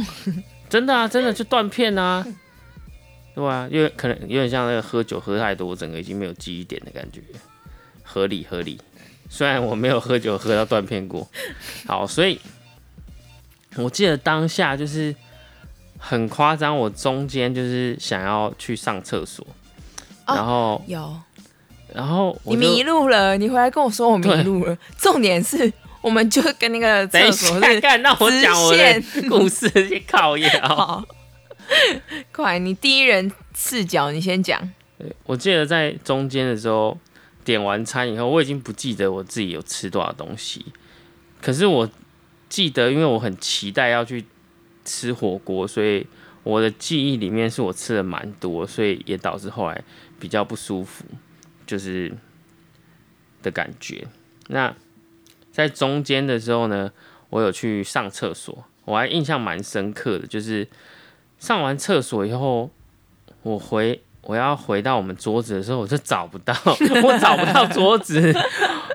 [0.69, 2.23] 真的啊，真的就断片啊，
[3.33, 7.21] 对啊，因为可能有点像那个喝酒喝太多，整个已经没有记忆点的感觉，
[8.03, 8.79] 合理合理。
[9.27, 11.27] 虽然我没有喝酒喝到断片过，
[11.87, 12.39] 好，所以
[13.77, 15.15] 我记得当下就是
[15.97, 19.45] 很夸张，我中间就是想要去上厕所，
[20.25, 21.15] 然后有。
[21.93, 24.77] 然后你迷路了，你回来跟我说我迷路了。
[24.97, 31.03] 重点是，我们就跟那个厕所是看那我讲我的 故事去考验啊。
[32.31, 34.71] 快，你第一人视角，你先讲。
[35.25, 36.97] 我记得在中间的时候
[37.43, 40.65] 点完餐以后，我已经不记得我自己有吃多少东西。
[41.41, 41.89] 可是我
[42.51, 44.25] 记得，因为我很期待要去
[44.83, 46.05] 吃火锅，所以
[46.43, 49.81] 我的记忆里面是我吃的蛮多，所以也导致后来
[50.19, 51.05] 比较不舒服，
[51.65, 52.13] 就是
[53.41, 54.05] 的感觉。
[54.49, 54.75] 那
[55.49, 56.91] 在中间的时候呢，
[57.29, 60.67] 我有去上厕所，我还印象蛮深刻的，就是
[61.39, 62.69] 上完厕所以后，
[63.43, 68.33] 我回我要回到我们桌子的时候，我就找不到， 我找不到桌子。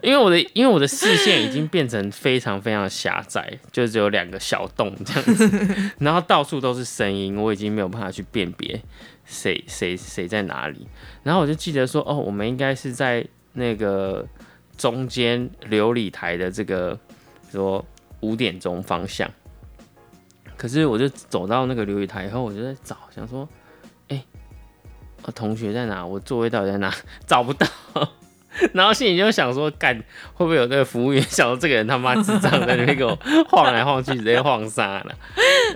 [0.02, 8.80] 因为我的因为我的视线已经变成非常非常狭窄，就只有两个小洞这样子， 然后到处都是声音，我已经没有办法去辨别
[9.24, 10.86] 谁谁谁在哪里。
[11.22, 14.26] 然后我就记得说，哦，我们应该是在那个
[14.76, 16.98] 中间琉璃台的这个
[17.50, 17.84] 说
[18.20, 19.30] 五点钟方向。
[20.56, 23.48] 可是我就走到那个琉璃台以后，我就在找，想说，
[24.08, 24.24] 哎，
[25.22, 26.04] 我同学在哪？
[26.04, 26.94] 我座位到底在哪？
[27.26, 27.66] 找不到。
[28.72, 29.94] 然后心里就想说，干
[30.34, 33.16] 会不会有那个服务员 想说这个人他妈智障在那边给我
[33.48, 35.14] 晃来晃去，直接晃傻了。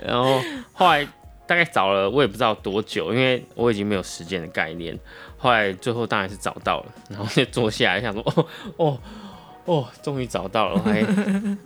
[0.05, 0.41] 然后
[0.73, 1.07] 后来
[1.45, 4.97] 大概找了我也不知道多久，因为我已经没有时间的概念。
[5.37, 8.45] 后来最后当然是找到了，然后就坐下来想说，哦
[8.77, 8.99] 哦
[9.65, 10.79] 哦，终于找到了。
[10.79, 11.03] 还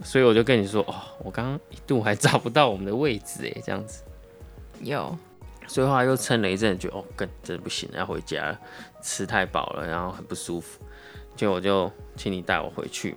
[0.04, 4.04] 所以我就跟你说，哦，我刚刚一度还找不到我们的位置哎，这样子。
[4.82, 5.18] 有。
[5.68, 8.60] 所以后来又撑了一阵，觉得哦，更真的不行，要回家了，
[9.02, 10.80] 吃太饱了，然后很不舒服。
[11.36, 13.16] 就我就请你带我回去，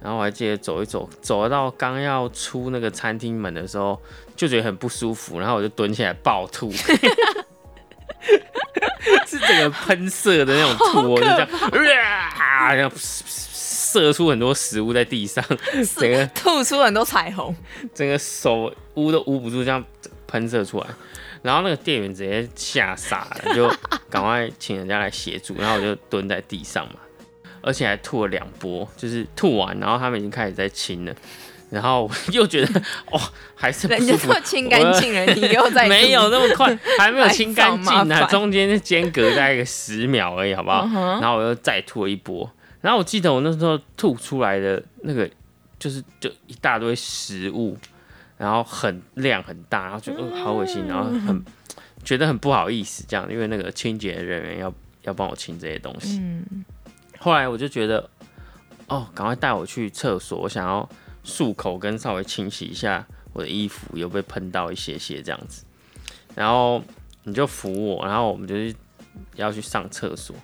[0.00, 4.00] 然后我还记得走一走，走到刚要出那个餐厅门的时候，
[4.36, 6.70] 就觉得很不舒服，然后我就蹲起来暴吐，
[9.26, 11.48] 是整个喷射的那种吐，我就这样，
[12.36, 15.44] 啊，然后射出很多食物在地上，
[15.96, 17.54] 整个吐出很多彩虹，
[17.94, 19.82] 整个手捂都捂不住，这样
[20.26, 20.86] 喷射出来，
[21.42, 23.68] 然后那个店员直接吓傻了，就
[24.08, 26.94] 赶快请人家来协助，然后我就蹲在地上嘛。
[27.62, 31.14] 而且还吐了两波，就是吐完，然后他们已经开始在清了，
[31.70, 33.20] 然后 又觉得哦，
[33.54, 40.84] 还是人家都清干净了，你又在 没有那么快，还没有清干净 呢，中间间隔大概个十秒而已，好不好？
[41.20, 45.28] 然后我又再吐了一波，然后我记得我那时候吐出来的那个
[45.78, 47.76] 就是就一大堆食物，
[48.36, 51.44] 然后很量很大，然后就呃好恶心，然后很
[52.02, 56.20] 觉得很不好意思这样，因为那个清洁人员要要帮我清这些东西。
[57.22, 58.08] 后来我就觉得，
[58.88, 60.88] 哦，赶快带我去厕所，我想要
[61.22, 65.66] 漱口跟稍微清洗一下我的衣服，有被喷到一些些这样子。
[66.34, 66.82] 然后
[67.24, 68.74] 你就扶我，然后我们就是
[69.36, 70.34] 要去上厕所。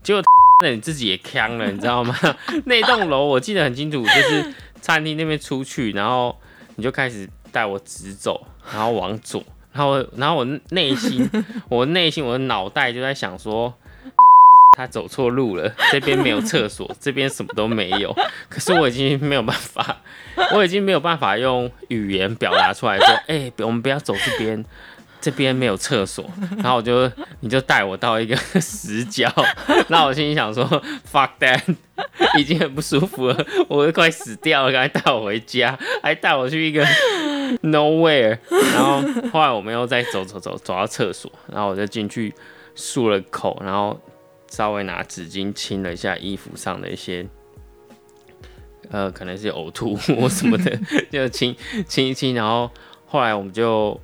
[0.00, 0.22] 结果
[0.62, 2.16] 那你自己也呛了，你知道吗？
[2.66, 6.38] 那栋楼我记得很清楚，就是餐厅那边出去，然后
[6.76, 11.28] 你就开始带我直走，然后往左，然后然后我内心，
[11.68, 13.74] 我内心，我的脑袋就在想说。
[14.74, 18.14] 他走错路了，这边没有厕所， 这边什么都没有。
[18.48, 19.98] 可是我已经没有办法，
[20.54, 24.64] 我已经没有办法用语言表达出来说， 哎，我们不要走这边，
[25.20, 26.24] 这边没有厕所。
[26.56, 29.30] 然后我就，你就带我到一个 死角。
[29.88, 30.64] 那我心里想说
[31.12, 31.60] ，fuck that，
[32.38, 36.82] 已经很不舒服了，我都快死掉了，赶快带我回家，还带我去一个
[37.62, 38.38] nowhere。
[38.72, 42.34] 然后后来我们又再走走走走到厕所，然后我就进去
[42.74, 44.00] 漱了口，然后。
[44.52, 47.26] 稍微拿纸巾清了一下衣服上的一些，
[48.90, 50.78] 呃，可能是呕吐或什么的，
[51.10, 51.56] 就清
[51.88, 52.70] 清一清，然后
[53.06, 53.98] 后来我们就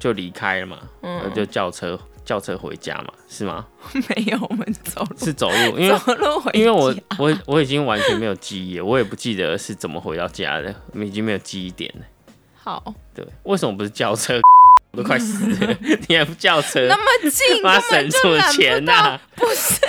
[0.00, 3.68] 就离开了嘛，嗯，就叫车叫车回家嘛，是吗？
[3.94, 12.04] 没有，我们走路是走路，因为走路回，因为我我我已经完全没有记忆，我也不记得是怎么回到家的，我们已经没有记忆点了。
[12.54, 14.40] 好，对，为什么不是叫车？
[14.92, 15.76] 我都快死了，
[16.06, 16.86] 你还不叫车？
[16.86, 19.18] 那么近，妈省出钱呐！
[19.34, 19.80] 不是，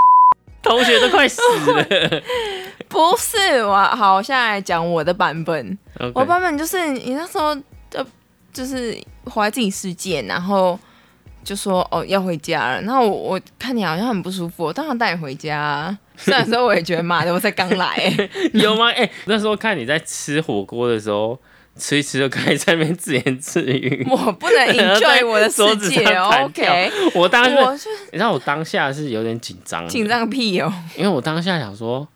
[0.62, 1.40] 同学都快死
[1.72, 2.22] 了。
[2.86, 5.78] 不是我，好，我现在来讲我的版本。
[6.14, 7.56] 我版本就是你那时候
[7.94, 8.06] 呃，
[8.52, 10.78] 就是活在自己世界，然后
[11.42, 12.82] 就说哦要回家了。
[12.82, 15.96] 然后我我看你好像很不舒服，我当然带你回家。
[16.18, 17.96] 虽然说我也觉得妈的，我才刚来。
[18.52, 18.90] 有吗？
[18.92, 21.40] 哎，那时候看你在吃火锅的时候。
[21.76, 24.06] 吃一吃就可以在那边自言自语。
[24.10, 26.90] 我不能 enjoy 我的世界，OK？
[27.14, 27.44] 我当
[27.76, 30.72] 时，你知道我当下是有点紧张，紧张个屁哦！
[30.96, 32.06] 因为我当下想说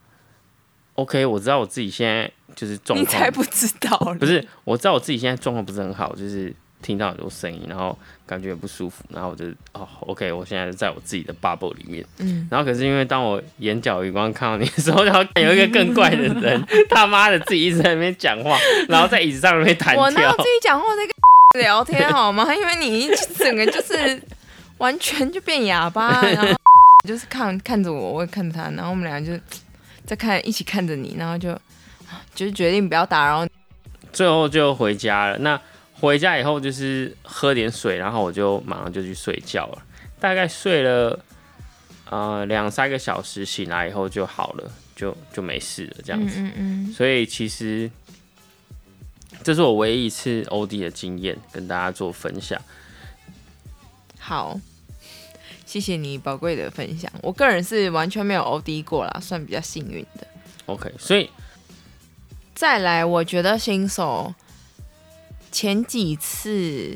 [0.95, 4.47] ，OK，我知道我自己现在就是状况，你才不知道，不是？
[4.65, 6.55] 我知道我自己现在状况不是很好，就是。
[6.83, 18.59] 听到很多声音，然后感觉不舒服，然后我就哦，OK，我现在在我自己的 bubble 里面，嗯，然后可是因为当我眼角余光看到你的时候，然后有一个更怪的人， 他妈的自己一直在那边讲话，
[18.89, 22.53] 然后在椅子上面弹跳，我那自己讲话在跟聊天好吗？
[22.53, 23.09] 因为你
[23.39, 24.21] 整个就是
[24.79, 26.49] 完全就变哑巴， 然后
[27.07, 29.41] 就是看看着我，我也看着他，然后我们俩就
[30.05, 31.57] 在看一起看着你，然后就
[32.35, 33.47] 就是决定不要打扰，
[34.13, 35.39] 最后就回家了。
[35.39, 35.61] 那。
[36.01, 39.83] 回家以后就是喝点水，然后我就马上就去睡觉了。
[40.21, 41.19] 大概睡了
[42.11, 46.41] 呃两三个小时，醒来以后就好了，就就没事了这样子。
[46.41, 47.91] 嗯嗯所以其实
[49.43, 52.61] 这是我唯一一次 OD 的经验，跟大家做分享。
[54.19, 54.59] 好，
[55.65, 57.11] 谢谢你宝贵的分享。
[57.23, 60.27] 我个人是完全没有 OD 过啦，算比较幸运的。
[60.67, 61.31] OK，所以
[62.55, 64.35] 再来，我觉得新手
[65.57, 66.95] 前几次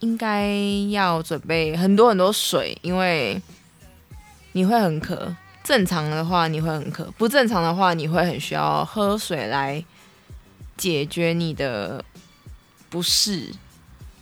[0.00, 0.52] 应该
[0.90, 3.40] 要准备很多很多水，因为
[4.50, 5.32] 你会很渴。
[5.62, 9.84] 正常的话你会很渴，不正常的话你会很需要喝水来
[10.76, 12.04] 解决你的
[12.90, 13.48] 不适。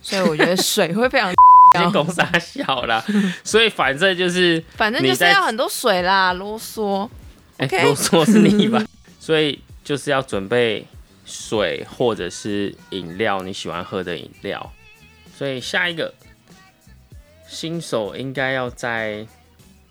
[0.03, 1.33] 所以我觉得水会非常
[1.73, 3.03] 先攻杀小啦，
[3.43, 7.09] 所以反正就是反正就是要很多水啦，啰嗦。
[7.57, 8.85] 哎啰嗦是你吧？
[9.19, 10.85] 所以就是要准备
[11.25, 14.71] 水或者是饮料，你喜欢喝的饮料。
[15.35, 16.13] 所以下一个
[17.47, 19.27] 新手应该要在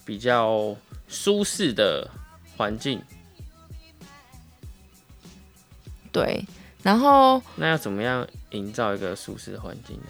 [0.04, 0.74] 比较
[1.06, 2.10] 舒适的
[2.56, 3.02] 环境，
[6.10, 6.44] 对，
[6.82, 10.06] 然后那要怎么样营造一个舒适的环境呢？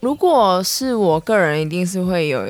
[0.00, 2.46] 如果是我个人，一定是会有，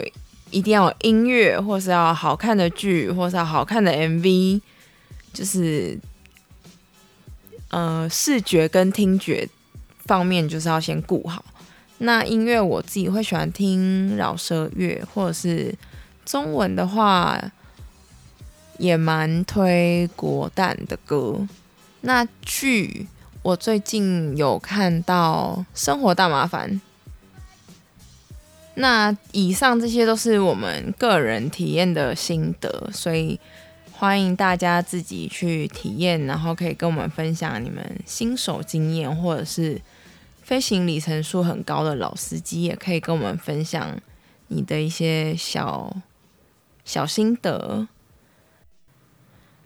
[0.51, 4.61] 一定要有音乐，或是要好看的剧，或是要好看的 MV，
[5.33, 5.99] 就是
[7.71, 9.49] 呃视觉跟听觉
[10.05, 11.45] 方面，就是要先顾好。
[11.99, 15.75] 那音乐我自己会喜欢听饶舌乐，或者是
[16.25, 17.39] 中文的话，
[18.79, 21.47] 也蛮推国蛋的歌。
[22.03, 23.07] 那剧
[23.43, 26.71] 我最近有看到《生活大麻烦》。
[28.75, 33.39] 那以上这些都是我们个人体验的心得，所以
[34.01, 39.79] 欢迎大家自己去体验，然后可以跟我们分享你们新手经验，或者是
[40.43, 43.95] 飞行里程数很高的老司机，也可以跟我们分享
[44.49, 45.95] 你的一些小
[46.83, 47.87] 小心得。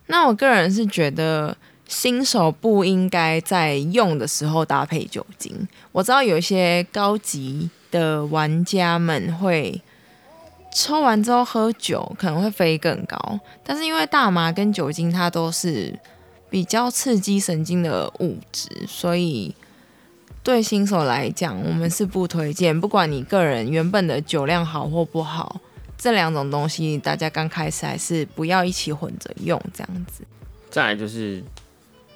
[0.07, 5.69] 那我个人是觉得新手不应该在用的时候搭配酒精。
[5.93, 9.81] 我知道有一些高级的玩家们会
[10.75, 13.39] 抽完之后喝酒，可能会飞更高。
[13.63, 15.97] 但是因为大麻跟酒精它都是
[16.51, 19.55] 比较刺激神经的物质，所以
[20.43, 22.79] 对新手来讲，我们是不推荐。
[22.79, 25.61] 不管你个人原本的酒量好或不好，
[25.97, 30.25] 这两种东西大家刚开始还是不要一起混着用，这样子。
[30.71, 31.41] 再来就是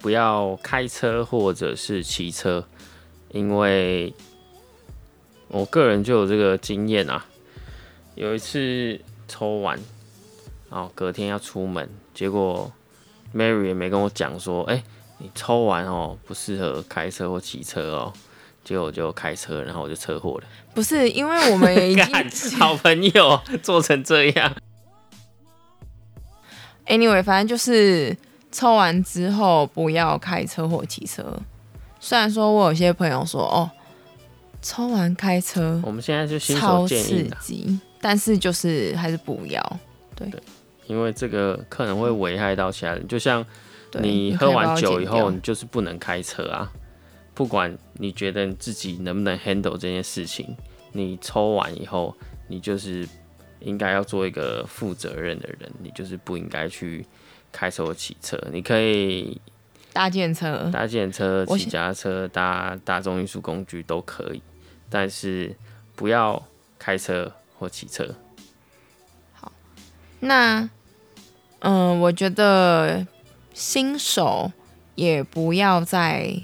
[0.00, 2.66] 不要开车或者是骑车，
[3.30, 4.12] 因为
[5.46, 7.24] 我个人就有这个经验啊。
[8.18, 9.78] 有一次抽完，
[10.68, 12.70] 然后隔天要出门，结果
[13.32, 14.82] Mary 也没跟我讲说，哎、
[15.18, 18.12] 你抽完哦，不适合开车或骑车哦。
[18.64, 20.44] 结果我就开车，然后我就车祸了。
[20.74, 22.28] 不是因为我们也已经 干
[22.58, 24.52] 好朋友做成这样
[26.86, 28.16] ，Anyway，反正就是
[28.50, 31.40] 抽完之后不要开车或骑车。
[32.00, 33.70] 虽然说我有些朋友说哦，
[34.60, 39.80] 抽完开车我们现在就新超手建刺议但是就是还是不要。
[40.14, 40.28] 对
[40.86, 43.44] 因为这个可能会危害到其他人，就像。
[44.02, 46.70] 你喝完酒以后，你就是不能开车啊！
[47.32, 50.54] 不管你觉得你自己能不能 handle 这件事情，
[50.92, 52.14] 你抽完以后，
[52.48, 53.08] 你就是
[53.60, 57.06] 应该要做一个负责任的人，你就是不应该去
[57.50, 58.38] 开车或骑车。
[58.52, 59.40] 你可以
[59.94, 64.42] 搭建车，搭电车、骑脚踏车、搭大众运输工具都可以，
[64.90, 65.56] 但是
[65.96, 66.46] 不要
[66.78, 68.14] 开车或骑车。
[69.32, 69.52] 好
[70.20, 70.68] 那
[71.60, 73.06] 嗯、我觉得
[73.52, 74.52] 新手
[74.94, 76.40] 也不要在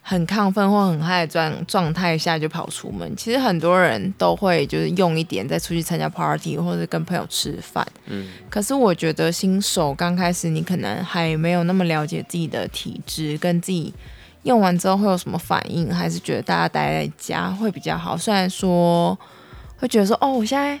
[0.00, 3.14] 很亢奋或很嗨的状状态下就跑出门。
[3.16, 7.86] 其实很多人都会就是用一点再出去参加 party 或者跟朋友吃饭。
[8.06, 13.92] 嗯，可是我觉得新手刚开始，你可能还没有那么了解自己的体质，跟自己
[14.42, 18.14] 用完之后会有什么反应，还是觉得大家待在家会比较好。
[18.14, 19.18] 虽然说
[19.84, 20.80] 会觉得说，哦，我现在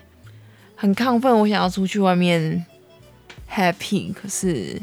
[0.74, 2.64] 很亢奋，我想要出去外面
[3.50, 4.80] happy，可是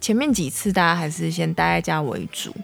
[0.00, 2.54] 前面几次大家还是先待在家为主。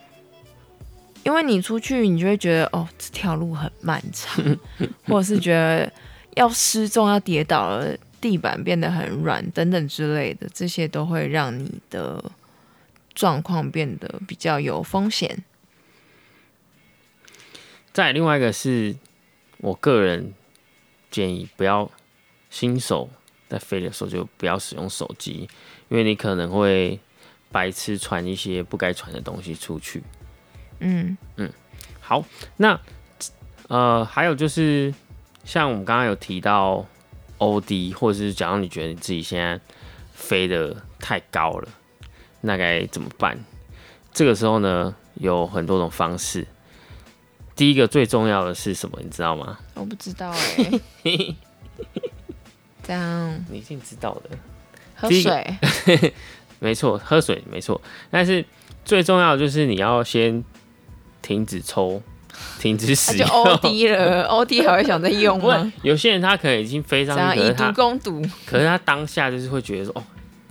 [1.23, 4.43] 因为你出去，你就会觉得哦，这条路很漫长，
[5.05, 5.93] 或者是觉得
[6.33, 12.31] 要失重、要跌倒了，地板变得很软等等之类的，这些都会让你的
[13.13, 15.43] 状况变得比较有风险。
[17.93, 18.95] 再另外一个是
[19.57, 20.33] 我个人
[21.09, 21.89] 建议，不要
[22.49, 23.09] 新手
[23.47, 25.49] 在飞的时候就不要使用手机，
[25.89, 26.99] 因为你可能会
[27.51, 30.03] 白痴传一些不该传的东西出去。
[30.79, 31.51] 嗯嗯，
[31.99, 32.23] 好，
[32.57, 32.79] 那
[33.67, 34.93] 呃，还有就是
[35.43, 36.85] 像我们刚刚有提到
[37.37, 39.59] OD，或者是假如你觉得你自己现在
[40.13, 41.67] 飞的太高了，
[42.41, 43.37] 那该怎么办？
[44.13, 46.47] 这个时候呢，有很多种方式。
[47.59, 48.97] 第一个最重要的是什么？
[49.03, 49.59] 你知道吗？
[49.73, 50.29] 我不知道
[51.03, 51.35] 哎、
[52.81, 54.29] 这样你一定知道的。
[54.95, 55.57] 喝水，
[56.59, 58.45] 没错，喝水没错，但是
[58.85, 60.41] 最重要的就是你要先
[61.21, 62.01] 停止抽，
[62.59, 63.27] 停止使用。
[63.27, 65.69] OD 了，OD 还会想再用吗？
[65.83, 70.03] 有些人他可能已经飞上去，可这样以毒攻毒，可是他当下就是会觉得说，哦，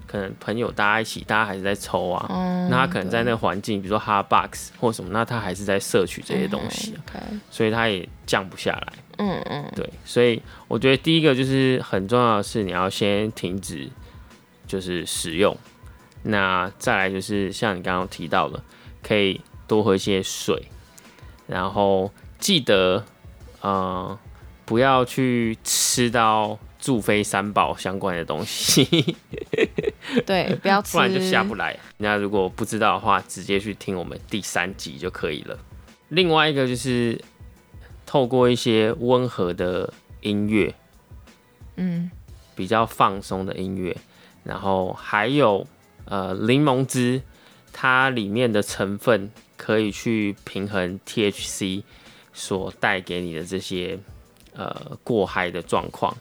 [0.09, 2.27] 可能朋友大家一起，大家还是在抽啊。
[2.29, 8.93] 哦那他可能在那个环境，比如说 hard box 或什么，那他还是在摄取这些东西啊，OK，所以他也降不下来。
[9.19, 13.89] 嗯嗯，对，所以我觉得第一个就是很重要的是，你要先停止
[14.67, 15.57] 就是使用。
[16.25, 18.63] 那再来就是像你刚刚提到的，
[19.03, 20.67] 可以多喝一些水，
[21.47, 23.05] 然后记得
[23.61, 24.19] 呃
[24.65, 29.15] 不要去吃到助飞三宝相关的东西，
[30.25, 31.79] 对，不要吃， 不然就下不来。
[31.99, 35.59] 那如果不知道的话，直接去听我们第三集就可以了。
[36.09, 37.21] 另外一个就是
[38.07, 40.75] 透过一些温和的音乐，
[41.77, 42.11] 嗯，
[42.57, 43.95] 比较放松的音乐，
[44.45, 45.67] 然后还有
[46.07, 47.21] 呃柠檬汁，
[47.71, 51.83] 它里面的成分可以去平衡 THC
[52.33, 53.99] 所带给你的这些
[54.55, 56.17] 呃过嗨的状况，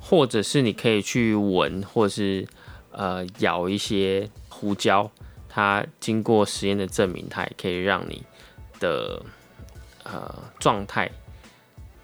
[0.00, 2.46] 或者是你可以去闻，或者是
[2.92, 5.10] 呃咬一些胡椒，
[5.48, 8.22] 它经过实验的证明，它也可以让你
[8.78, 9.22] 的
[10.04, 11.10] 呃状态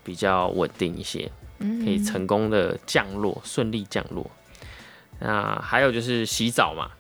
[0.03, 1.31] 比较稳定一些。
[1.57, 4.29] 可以成功的降落，顺利降落。
[5.19, 6.91] 那还有就是洗澡嘛，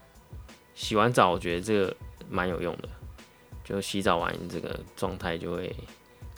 [0.74, 1.94] 洗完澡我觉得这个
[2.30, 2.88] 蛮有用的，
[3.62, 5.74] 就洗澡完这个状态就会，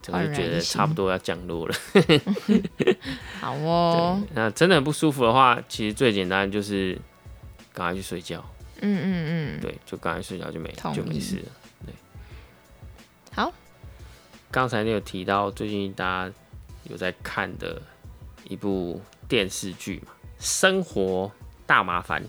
[0.03, 1.75] 整个就觉得差不多要降落了。
[3.41, 6.99] 好哦，那真的很不舒服的话，其实最简单就是
[7.73, 8.45] 赶快去睡觉，
[8.81, 11.43] 嗯嗯嗯，对，就赶快睡觉就没同意就没事了。
[11.85, 11.95] 对
[13.35, 13.53] 好，
[14.51, 16.35] 刚才你有提到最近大家
[16.85, 17.83] 有在看的
[18.49, 21.31] 一部电视剧嘛，《生活
[21.67, 22.23] 大麻烦》。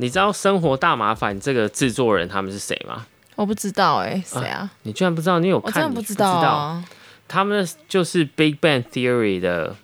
[0.00, 3.06] 你知道《生活大麻烦》这个制作人他们是谁吗？
[3.38, 4.68] 我不知道哎，谁啊？
[4.82, 5.38] 你居然不知道？
[5.38, 5.84] 你有我看？
[5.84, 6.84] 真的不知你道道啊。
[7.28, 9.76] 他们就是《Big Bang Theory》的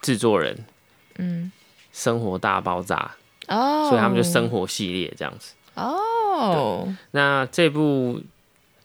[0.00, 0.56] 制作人，
[1.18, 1.52] 《嗯，
[1.92, 3.12] 生活大爆炸》
[3.54, 5.54] 哦，所以他们就生活系列这样子。
[5.74, 8.20] 哦，那这部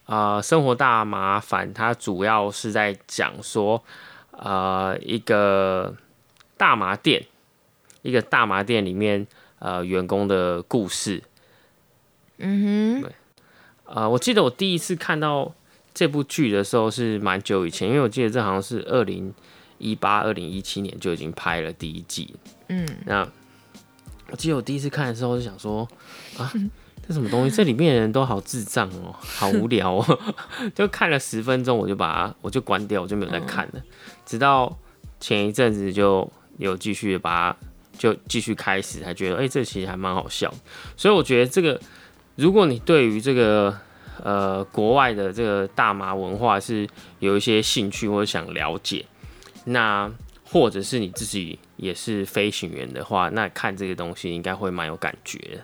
[0.06, 3.82] 呃《生活大麻烦》，它主要是在讲说，
[4.30, 5.96] 呃，一个
[6.56, 7.26] 大麻店，
[8.02, 9.26] 一个大麻店里面
[9.58, 11.20] 呃员工的故事。
[12.38, 13.12] 嗯哼，
[13.92, 15.52] 呃，我记得我第一次看到
[15.92, 19.32] 这部剧的时候是蛮久以前，因为我记得这好像是二零
[19.78, 22.34] 一八、二零一七年就已经拍了第一季。
[22.68, 23.26] 嗯，那
[24.30, 25.86] 我记得我第一次看的时候就想说
[26.38, 26.52] 啊，
[27.06, 27.56] 这什么东西？
[27.56, 30.18] 这里面的人都好智障哦，好无聊哦，
[30.72, 33.82] 就看了十分钟我就把它我就关掉，我就没有再看了。
[34.24, 34.78] 直到
[35.18, 37.56] 前一阵子就有继续把它
[37.98, 40.54] 就继续开始，才觉得哎、这其实还蛮好笑。
[40.96, 41.80] 所以我觉得这个，
[42.40, 43.78] 如果你对于这个
[44.22, 46.88] 呃国外的这个大麻文化是
[47.18, 49.04] 有一些兴趣或者想了解，
[49.64, 50.10] 那
[50.44, 55.60] 或者是你自己也是飞行员的话，那看这个东西应该会蛮有感觉的。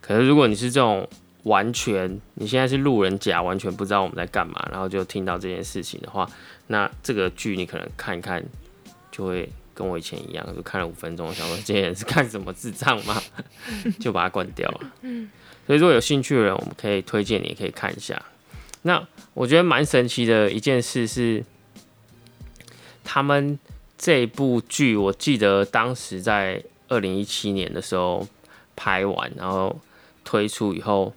[0.00, 1.08] 可是如果你是这种
[1.42, 6.24] 完全你现在是路人甲，完全不知道我们在干嘛，然后就听到这件事情的话，
[6.68, 8.40] 那这个剧你可能看一看
[9.10, 13.20] 就会跟我以前一样，就看了五分钟，想说这些人是看什么智障吗？
[13.98, 14.80] 就把它关掉了。
[15.66, 18.20] 所以如果有兴趣的人，我们可以推荐你，也可以看一下。
[18.82, 21.44] 那我觉得蛮神奇的一件事是，
[23.04, 23.58] 他们
[23.96, 28.26] 这部剧，我记得当时在二零一七年的时候
[28.74, 29.80] 拍完，然后
[30.24, 31.14] 推出以后，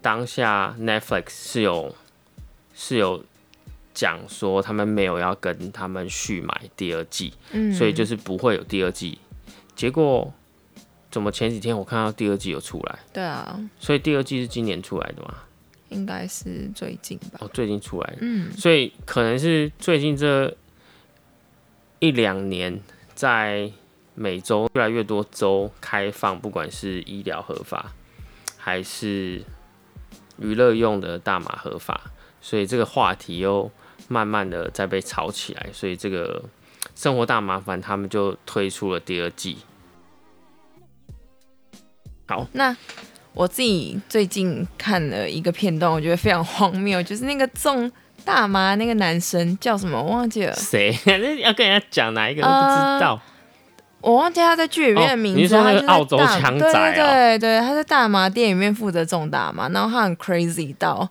[0.00, 1.94] 当下 Netflix 是有
[2.74, 3.24] 是有
[3.92, 9.18] 讲说他们没有要跟他们续买第二季，嗯，所以就是不会有第二季。
[9.74, 10.32] 结果
[11.10, 15.34] 怎么前几天我看到第二季有出来，对啊，所以第二季是今年出来的嘛？
[15.88, 17.38] 应该是最近吧。
[17.40, 20.54] 哦，最近出来的，嗯，所以可能是最近这
[21.98, 22.78] 一两年，
[23.14, 23.72] 在
[24.14, 27.94] 美洲越来越多州开放，不管是医疗合法
[28.58, 29.42] 还是
[30.38, 32.10] 娱乐用的大麻合法，
[32.42, 33.70] 所以这个话题又
[34.08, 36.44] 慢慢的在被炒起来，所以这个
[36.94, 39.56] 生活大麻烦他们就推出了第二季。
[42.28, 42.76] 好，那
[43.32, 47.90] 我自己最近看了一个片段，我觉得非常荒谬，就是那个种
[48.24, 50.00] 大麻那个男生叫什么？
[50.00, 50.52] 我忘记了。
[50.54, 50.96] 谁？
[51.06, 53.20] 那要跟人家讲哪一个都不知道。
[54.00, 55.40] 我忘记他在剧里面的名字。
[55.40, 61.08] 你说那个澳洲强仔对对对，他在大麻店里面负责种大麻，然后他很 crazy 到，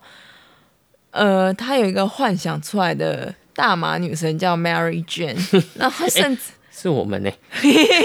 [1.10, 6.42] 呃，他有一个幻想出来的大麻女神叫 Mary Jane，然后甚至
[6.72, 7.30] 是我们呢。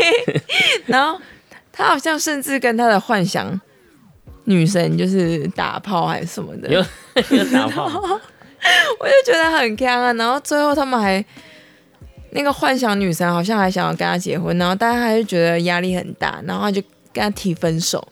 [0.88, 1.18] 然后
[1.74, 3.60] 他好像甚至跟他的幻想
[4.46, 6.82] 女神就是打炮还是什么的，有
[7.52, 10.14] 打炮， 我就觉得很坑啊。
[10.14, 11.26] 然后最后他们还。
[12.36, 16.82] 那个幻想女神好像还想要跟他结婚，然后但是他就觉得压力很大，然后他就
[17.14, 18.04] 跟他提分手。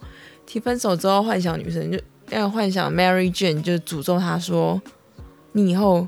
[0.45, 1.99] 提分手之后，幻想女神就
[2.29, 4.79] 那个幻想 Mary Jane 就诅咒他说
[5.53, 6.07] ：“你以后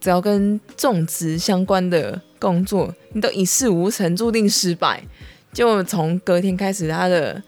[0.00, 5.04] 只要跟种植相关的工作，你都一事无成，注定失败。”
[5.56, 7.42] 就从隔天开始，他的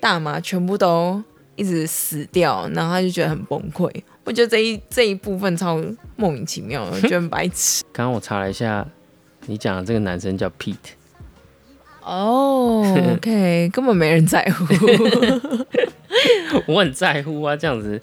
[0.00, 1.22] 大麻全部都
[1.54, 3.92] 一直死掉，然后他就觉得很崩溃。
[4.24, 5.78] 我觉得这一这一部分超
[6.16, 7.84] 莫名其妙，我 觉得很白痴。
[7.92, 8.86] 刚刚我查了一下。
[9.46, 10.76] 你讲的这个男生叫 Pete，
[12.00, 12.80] 哦，
[13.18, 14.64] OK，根本没人在乎，
[16.68, 18.00] 我很在乎啊，这样子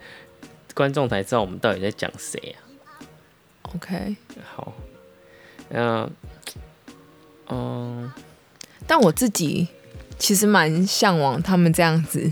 [0.76, 2.60] 观众才知道我们到底在讲谁啊。
[3.74, 4.18] OK，
[4.54, 4.74] 好，
[5.70, 6.12] 嗯，
[7.47, 8.12] 嗯，
[8.89, 9.67] 但我自己
[10.17, 12.31] 其实蛮向往他们这样子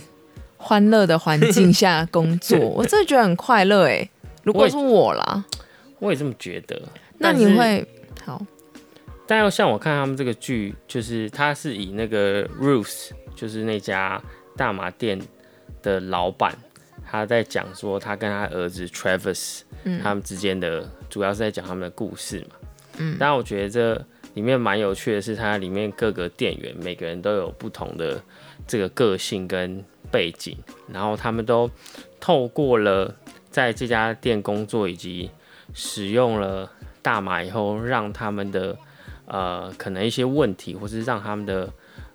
[0.57, 4.09] 欢乐的环境下工作， 我真的觉得很快乐哎。
[4.41, 5.45] 如果是我啦，
[5.99, 6.81] 我也这么觉得。
[7.19, 7.87] 那你会
[8.25, 8.43] 好？
[9.27, 14.19] 但要像我看他们这个剧，就是他是以那个 Ruth，就是那家
[14.55, 15.21] 大麻店
[15.83, 16.57] 的老板，
[17.05, 19.59] 他在讲说他跟他儿子 Travis，
[20.01, 22.55] 他们之间的主要是在讲他们的故事嘛。
[22.97, 24.05] 嗯，但我觉得这
[24.37, 28.21] 里面蛮有趣的是，它里面各个店员每个人都有不同的
[28.67, 30.55] 这个个性跟背景，
[30.93, 31.67] 然后他们都
[32.19, 33.15] 透过了
[33.49, 35.31] 在这家店工作以及
[35.73, 36.71] 使用了
[37.01, 38.77] 大麻以后，让他们的
[39.25, 41.73] 呃，可能一些问题，或是让他们的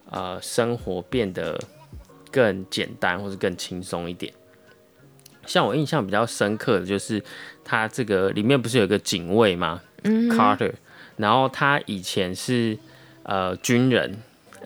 [0.08, 1.58] 呃生活变得
[2.30, 4.32] 更简单，或是更轻松一点。
[5.44, 7.20] 像我印象比较深刻的就是，
[7.64, 10.72] 他这个里面不是有个警卫吗嗯？Carter，
[11.22, 12.76] 然后他以前是
[13.22, 14.14] 呃军人。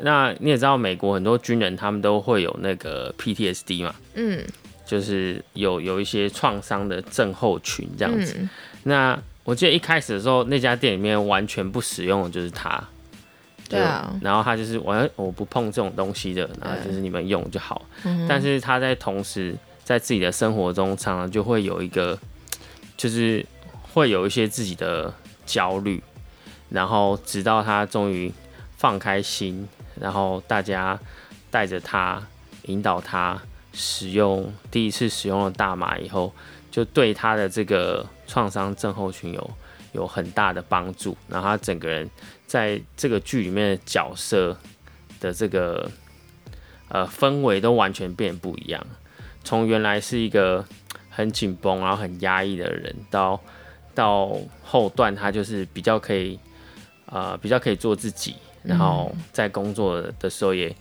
[0.02, 4.44] 那你也知道，美国很多军人他们都会有那个 PTSD 嘛，嗯，
[4.84, 8.36] 就是有有一些创伤的症候群这样子。
[8.82, 12.78] 那我记得一开始的时候，那家店里面完全不使用的就是他，
[13.70, 17.80] 对啊，然后他就是我我不碰这种东西的，然后就是你们用就好。
[18.28, 22.18] 但是他在同时在自己的生活中，常常就会有一个，
[22.98, 23.42] 就是
[23.94, 25.10] 会有一些自己的
[25.46, 26.02] 焦虑，
[26.68, 28.32] 然后直到他终于
[28.76, 29.68] 放开心，
[30.00, 30.98] 然后大家
[31.50, 32.22] 带着他
[32.64, 33.40] 引导他
[33.72, 36.32] 使用第一次使用了大麻以后。
[36.68, 39.50] 就对他的这个创伤症候群有
[39.92, 42.10] 有很大的帮助，然后他整个人
[42.46, 44.54] 在这个剧里面的角色
[45.18, 45.90] 的这个
[46.88, 48.86] 呃氛围都完全变不一样，
[49.42, 50.62] 从原来是一个
[51.08, 53.40] 很紧绷然后很压抑的人，到
[53.94, 56.38] 到后段他就是比较可以
[57.06, 60.74] 呃比较可以做自己，然后在工作的时候也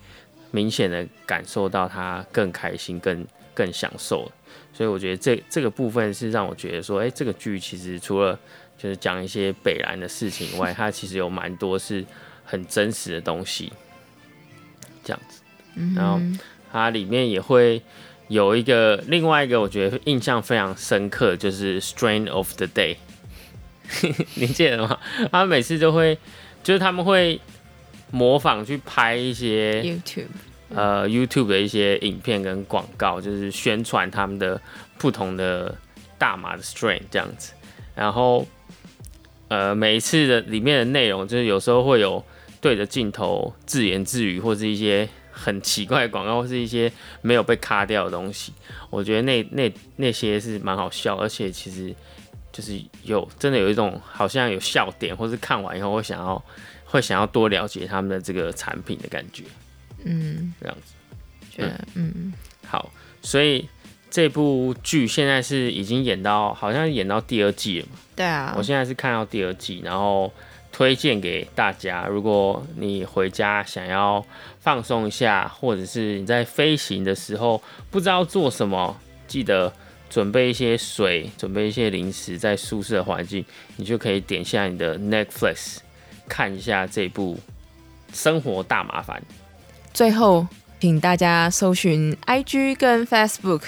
[0.50, 4.30] 明显的感受到他更开心、更更享受。
[4.72, 8.38] 所以我觉得这这个部分是让我觉得说，哎，这个剧其实除了
[8.76, 12.04] 就是讲一些北兰的事情以外， 它其实有蛮多是
[12.44, 13.72] 很真实的东西，
[15.02, 15.40] 这样子。
[15.94, 16.20] 然后
[16.70, 17.80] 它里面也会
[18.28, 22.96] 有一个另外一个我觉得印象非常深刻，就是 Strain of the Day，
[24.34, 24.98] 你记得吗？
[25.30, 26.16] 他们每次都会
[26.62, 27.40] 就是他们会
[28.10, 30.26] 模仿去拍一些 YouTube。
[30.74, 34.60] 呃，YouTube 的一些影片跟广告，就是宣传他们的
[34.98, 35.72] 不同的
[36.18, 37.52] 大麻的 strain 这样子。
[37.94, 38.44] 然后，
[39.46, 42.22] 呃，每一次的里面的内容，就是有时候会有
[42.60, 48.52] 对着镜头自言自语，或是一些很奇怪的广告，或是一些没有被卡掉的东西。
[48.90, 51.94] 我觉得那那那些是蛮好笑，而且其实
[52.56, 56.42] 就是有真的有一种好像有笑点，或是看完以后会想要
[56.86, 59.44] 会想要多了解他们的这个产品的感觉。
[60.04, 60.94] 嗯，这样子，
[61.54, 62.32] 觉得嗯。
[62.66, 62.90] 好，
[63.20, 63.68] 所以
[64.10, 67.98] 这部剧现在是已经演到，好像演到第二季了嘛？
[68.16, 70.32] 对啊，我现在是看到第二季，然后
[70.72, 74.24] 推荐给大家，如果你回家想要
[74.60, 79.70] 放松一下，或者是你在飞行的时候不知道做什么，记得
[80.08, 83.44] 准备一些水，准备一些零食，在宿舍环境，
[83.76, 85.78] 你就可以点下你的 Netflix
[86.28, 87.38] 看一下这部
[88.16, 89.20] 《生活大麻烦》。
[89.92, 90.46] 最后，
[90.80, 93.62] 请大家搜寻 IG 跟 Facebook，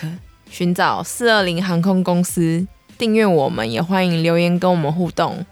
[0.50, 2.66] 寻找四二零航空公司，
[2.96, 5.44] 订阅我们，也欢迎留言跟我们互动。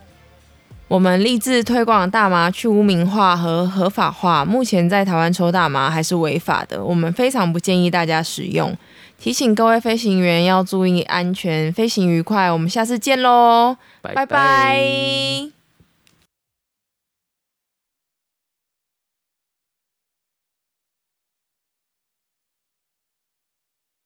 [0.88, 4.44] 我们立志推广大麻去污名化和合法化。
[4.44, 8.72] 目前在台湾抽大麻还是违法的，我们非常不建议大家使用。
[9.18, 12.50] 提醒各位飞行员要注意安全，飞行愉快。
[12.50, 15.55] 我们下次见喽，拜拜。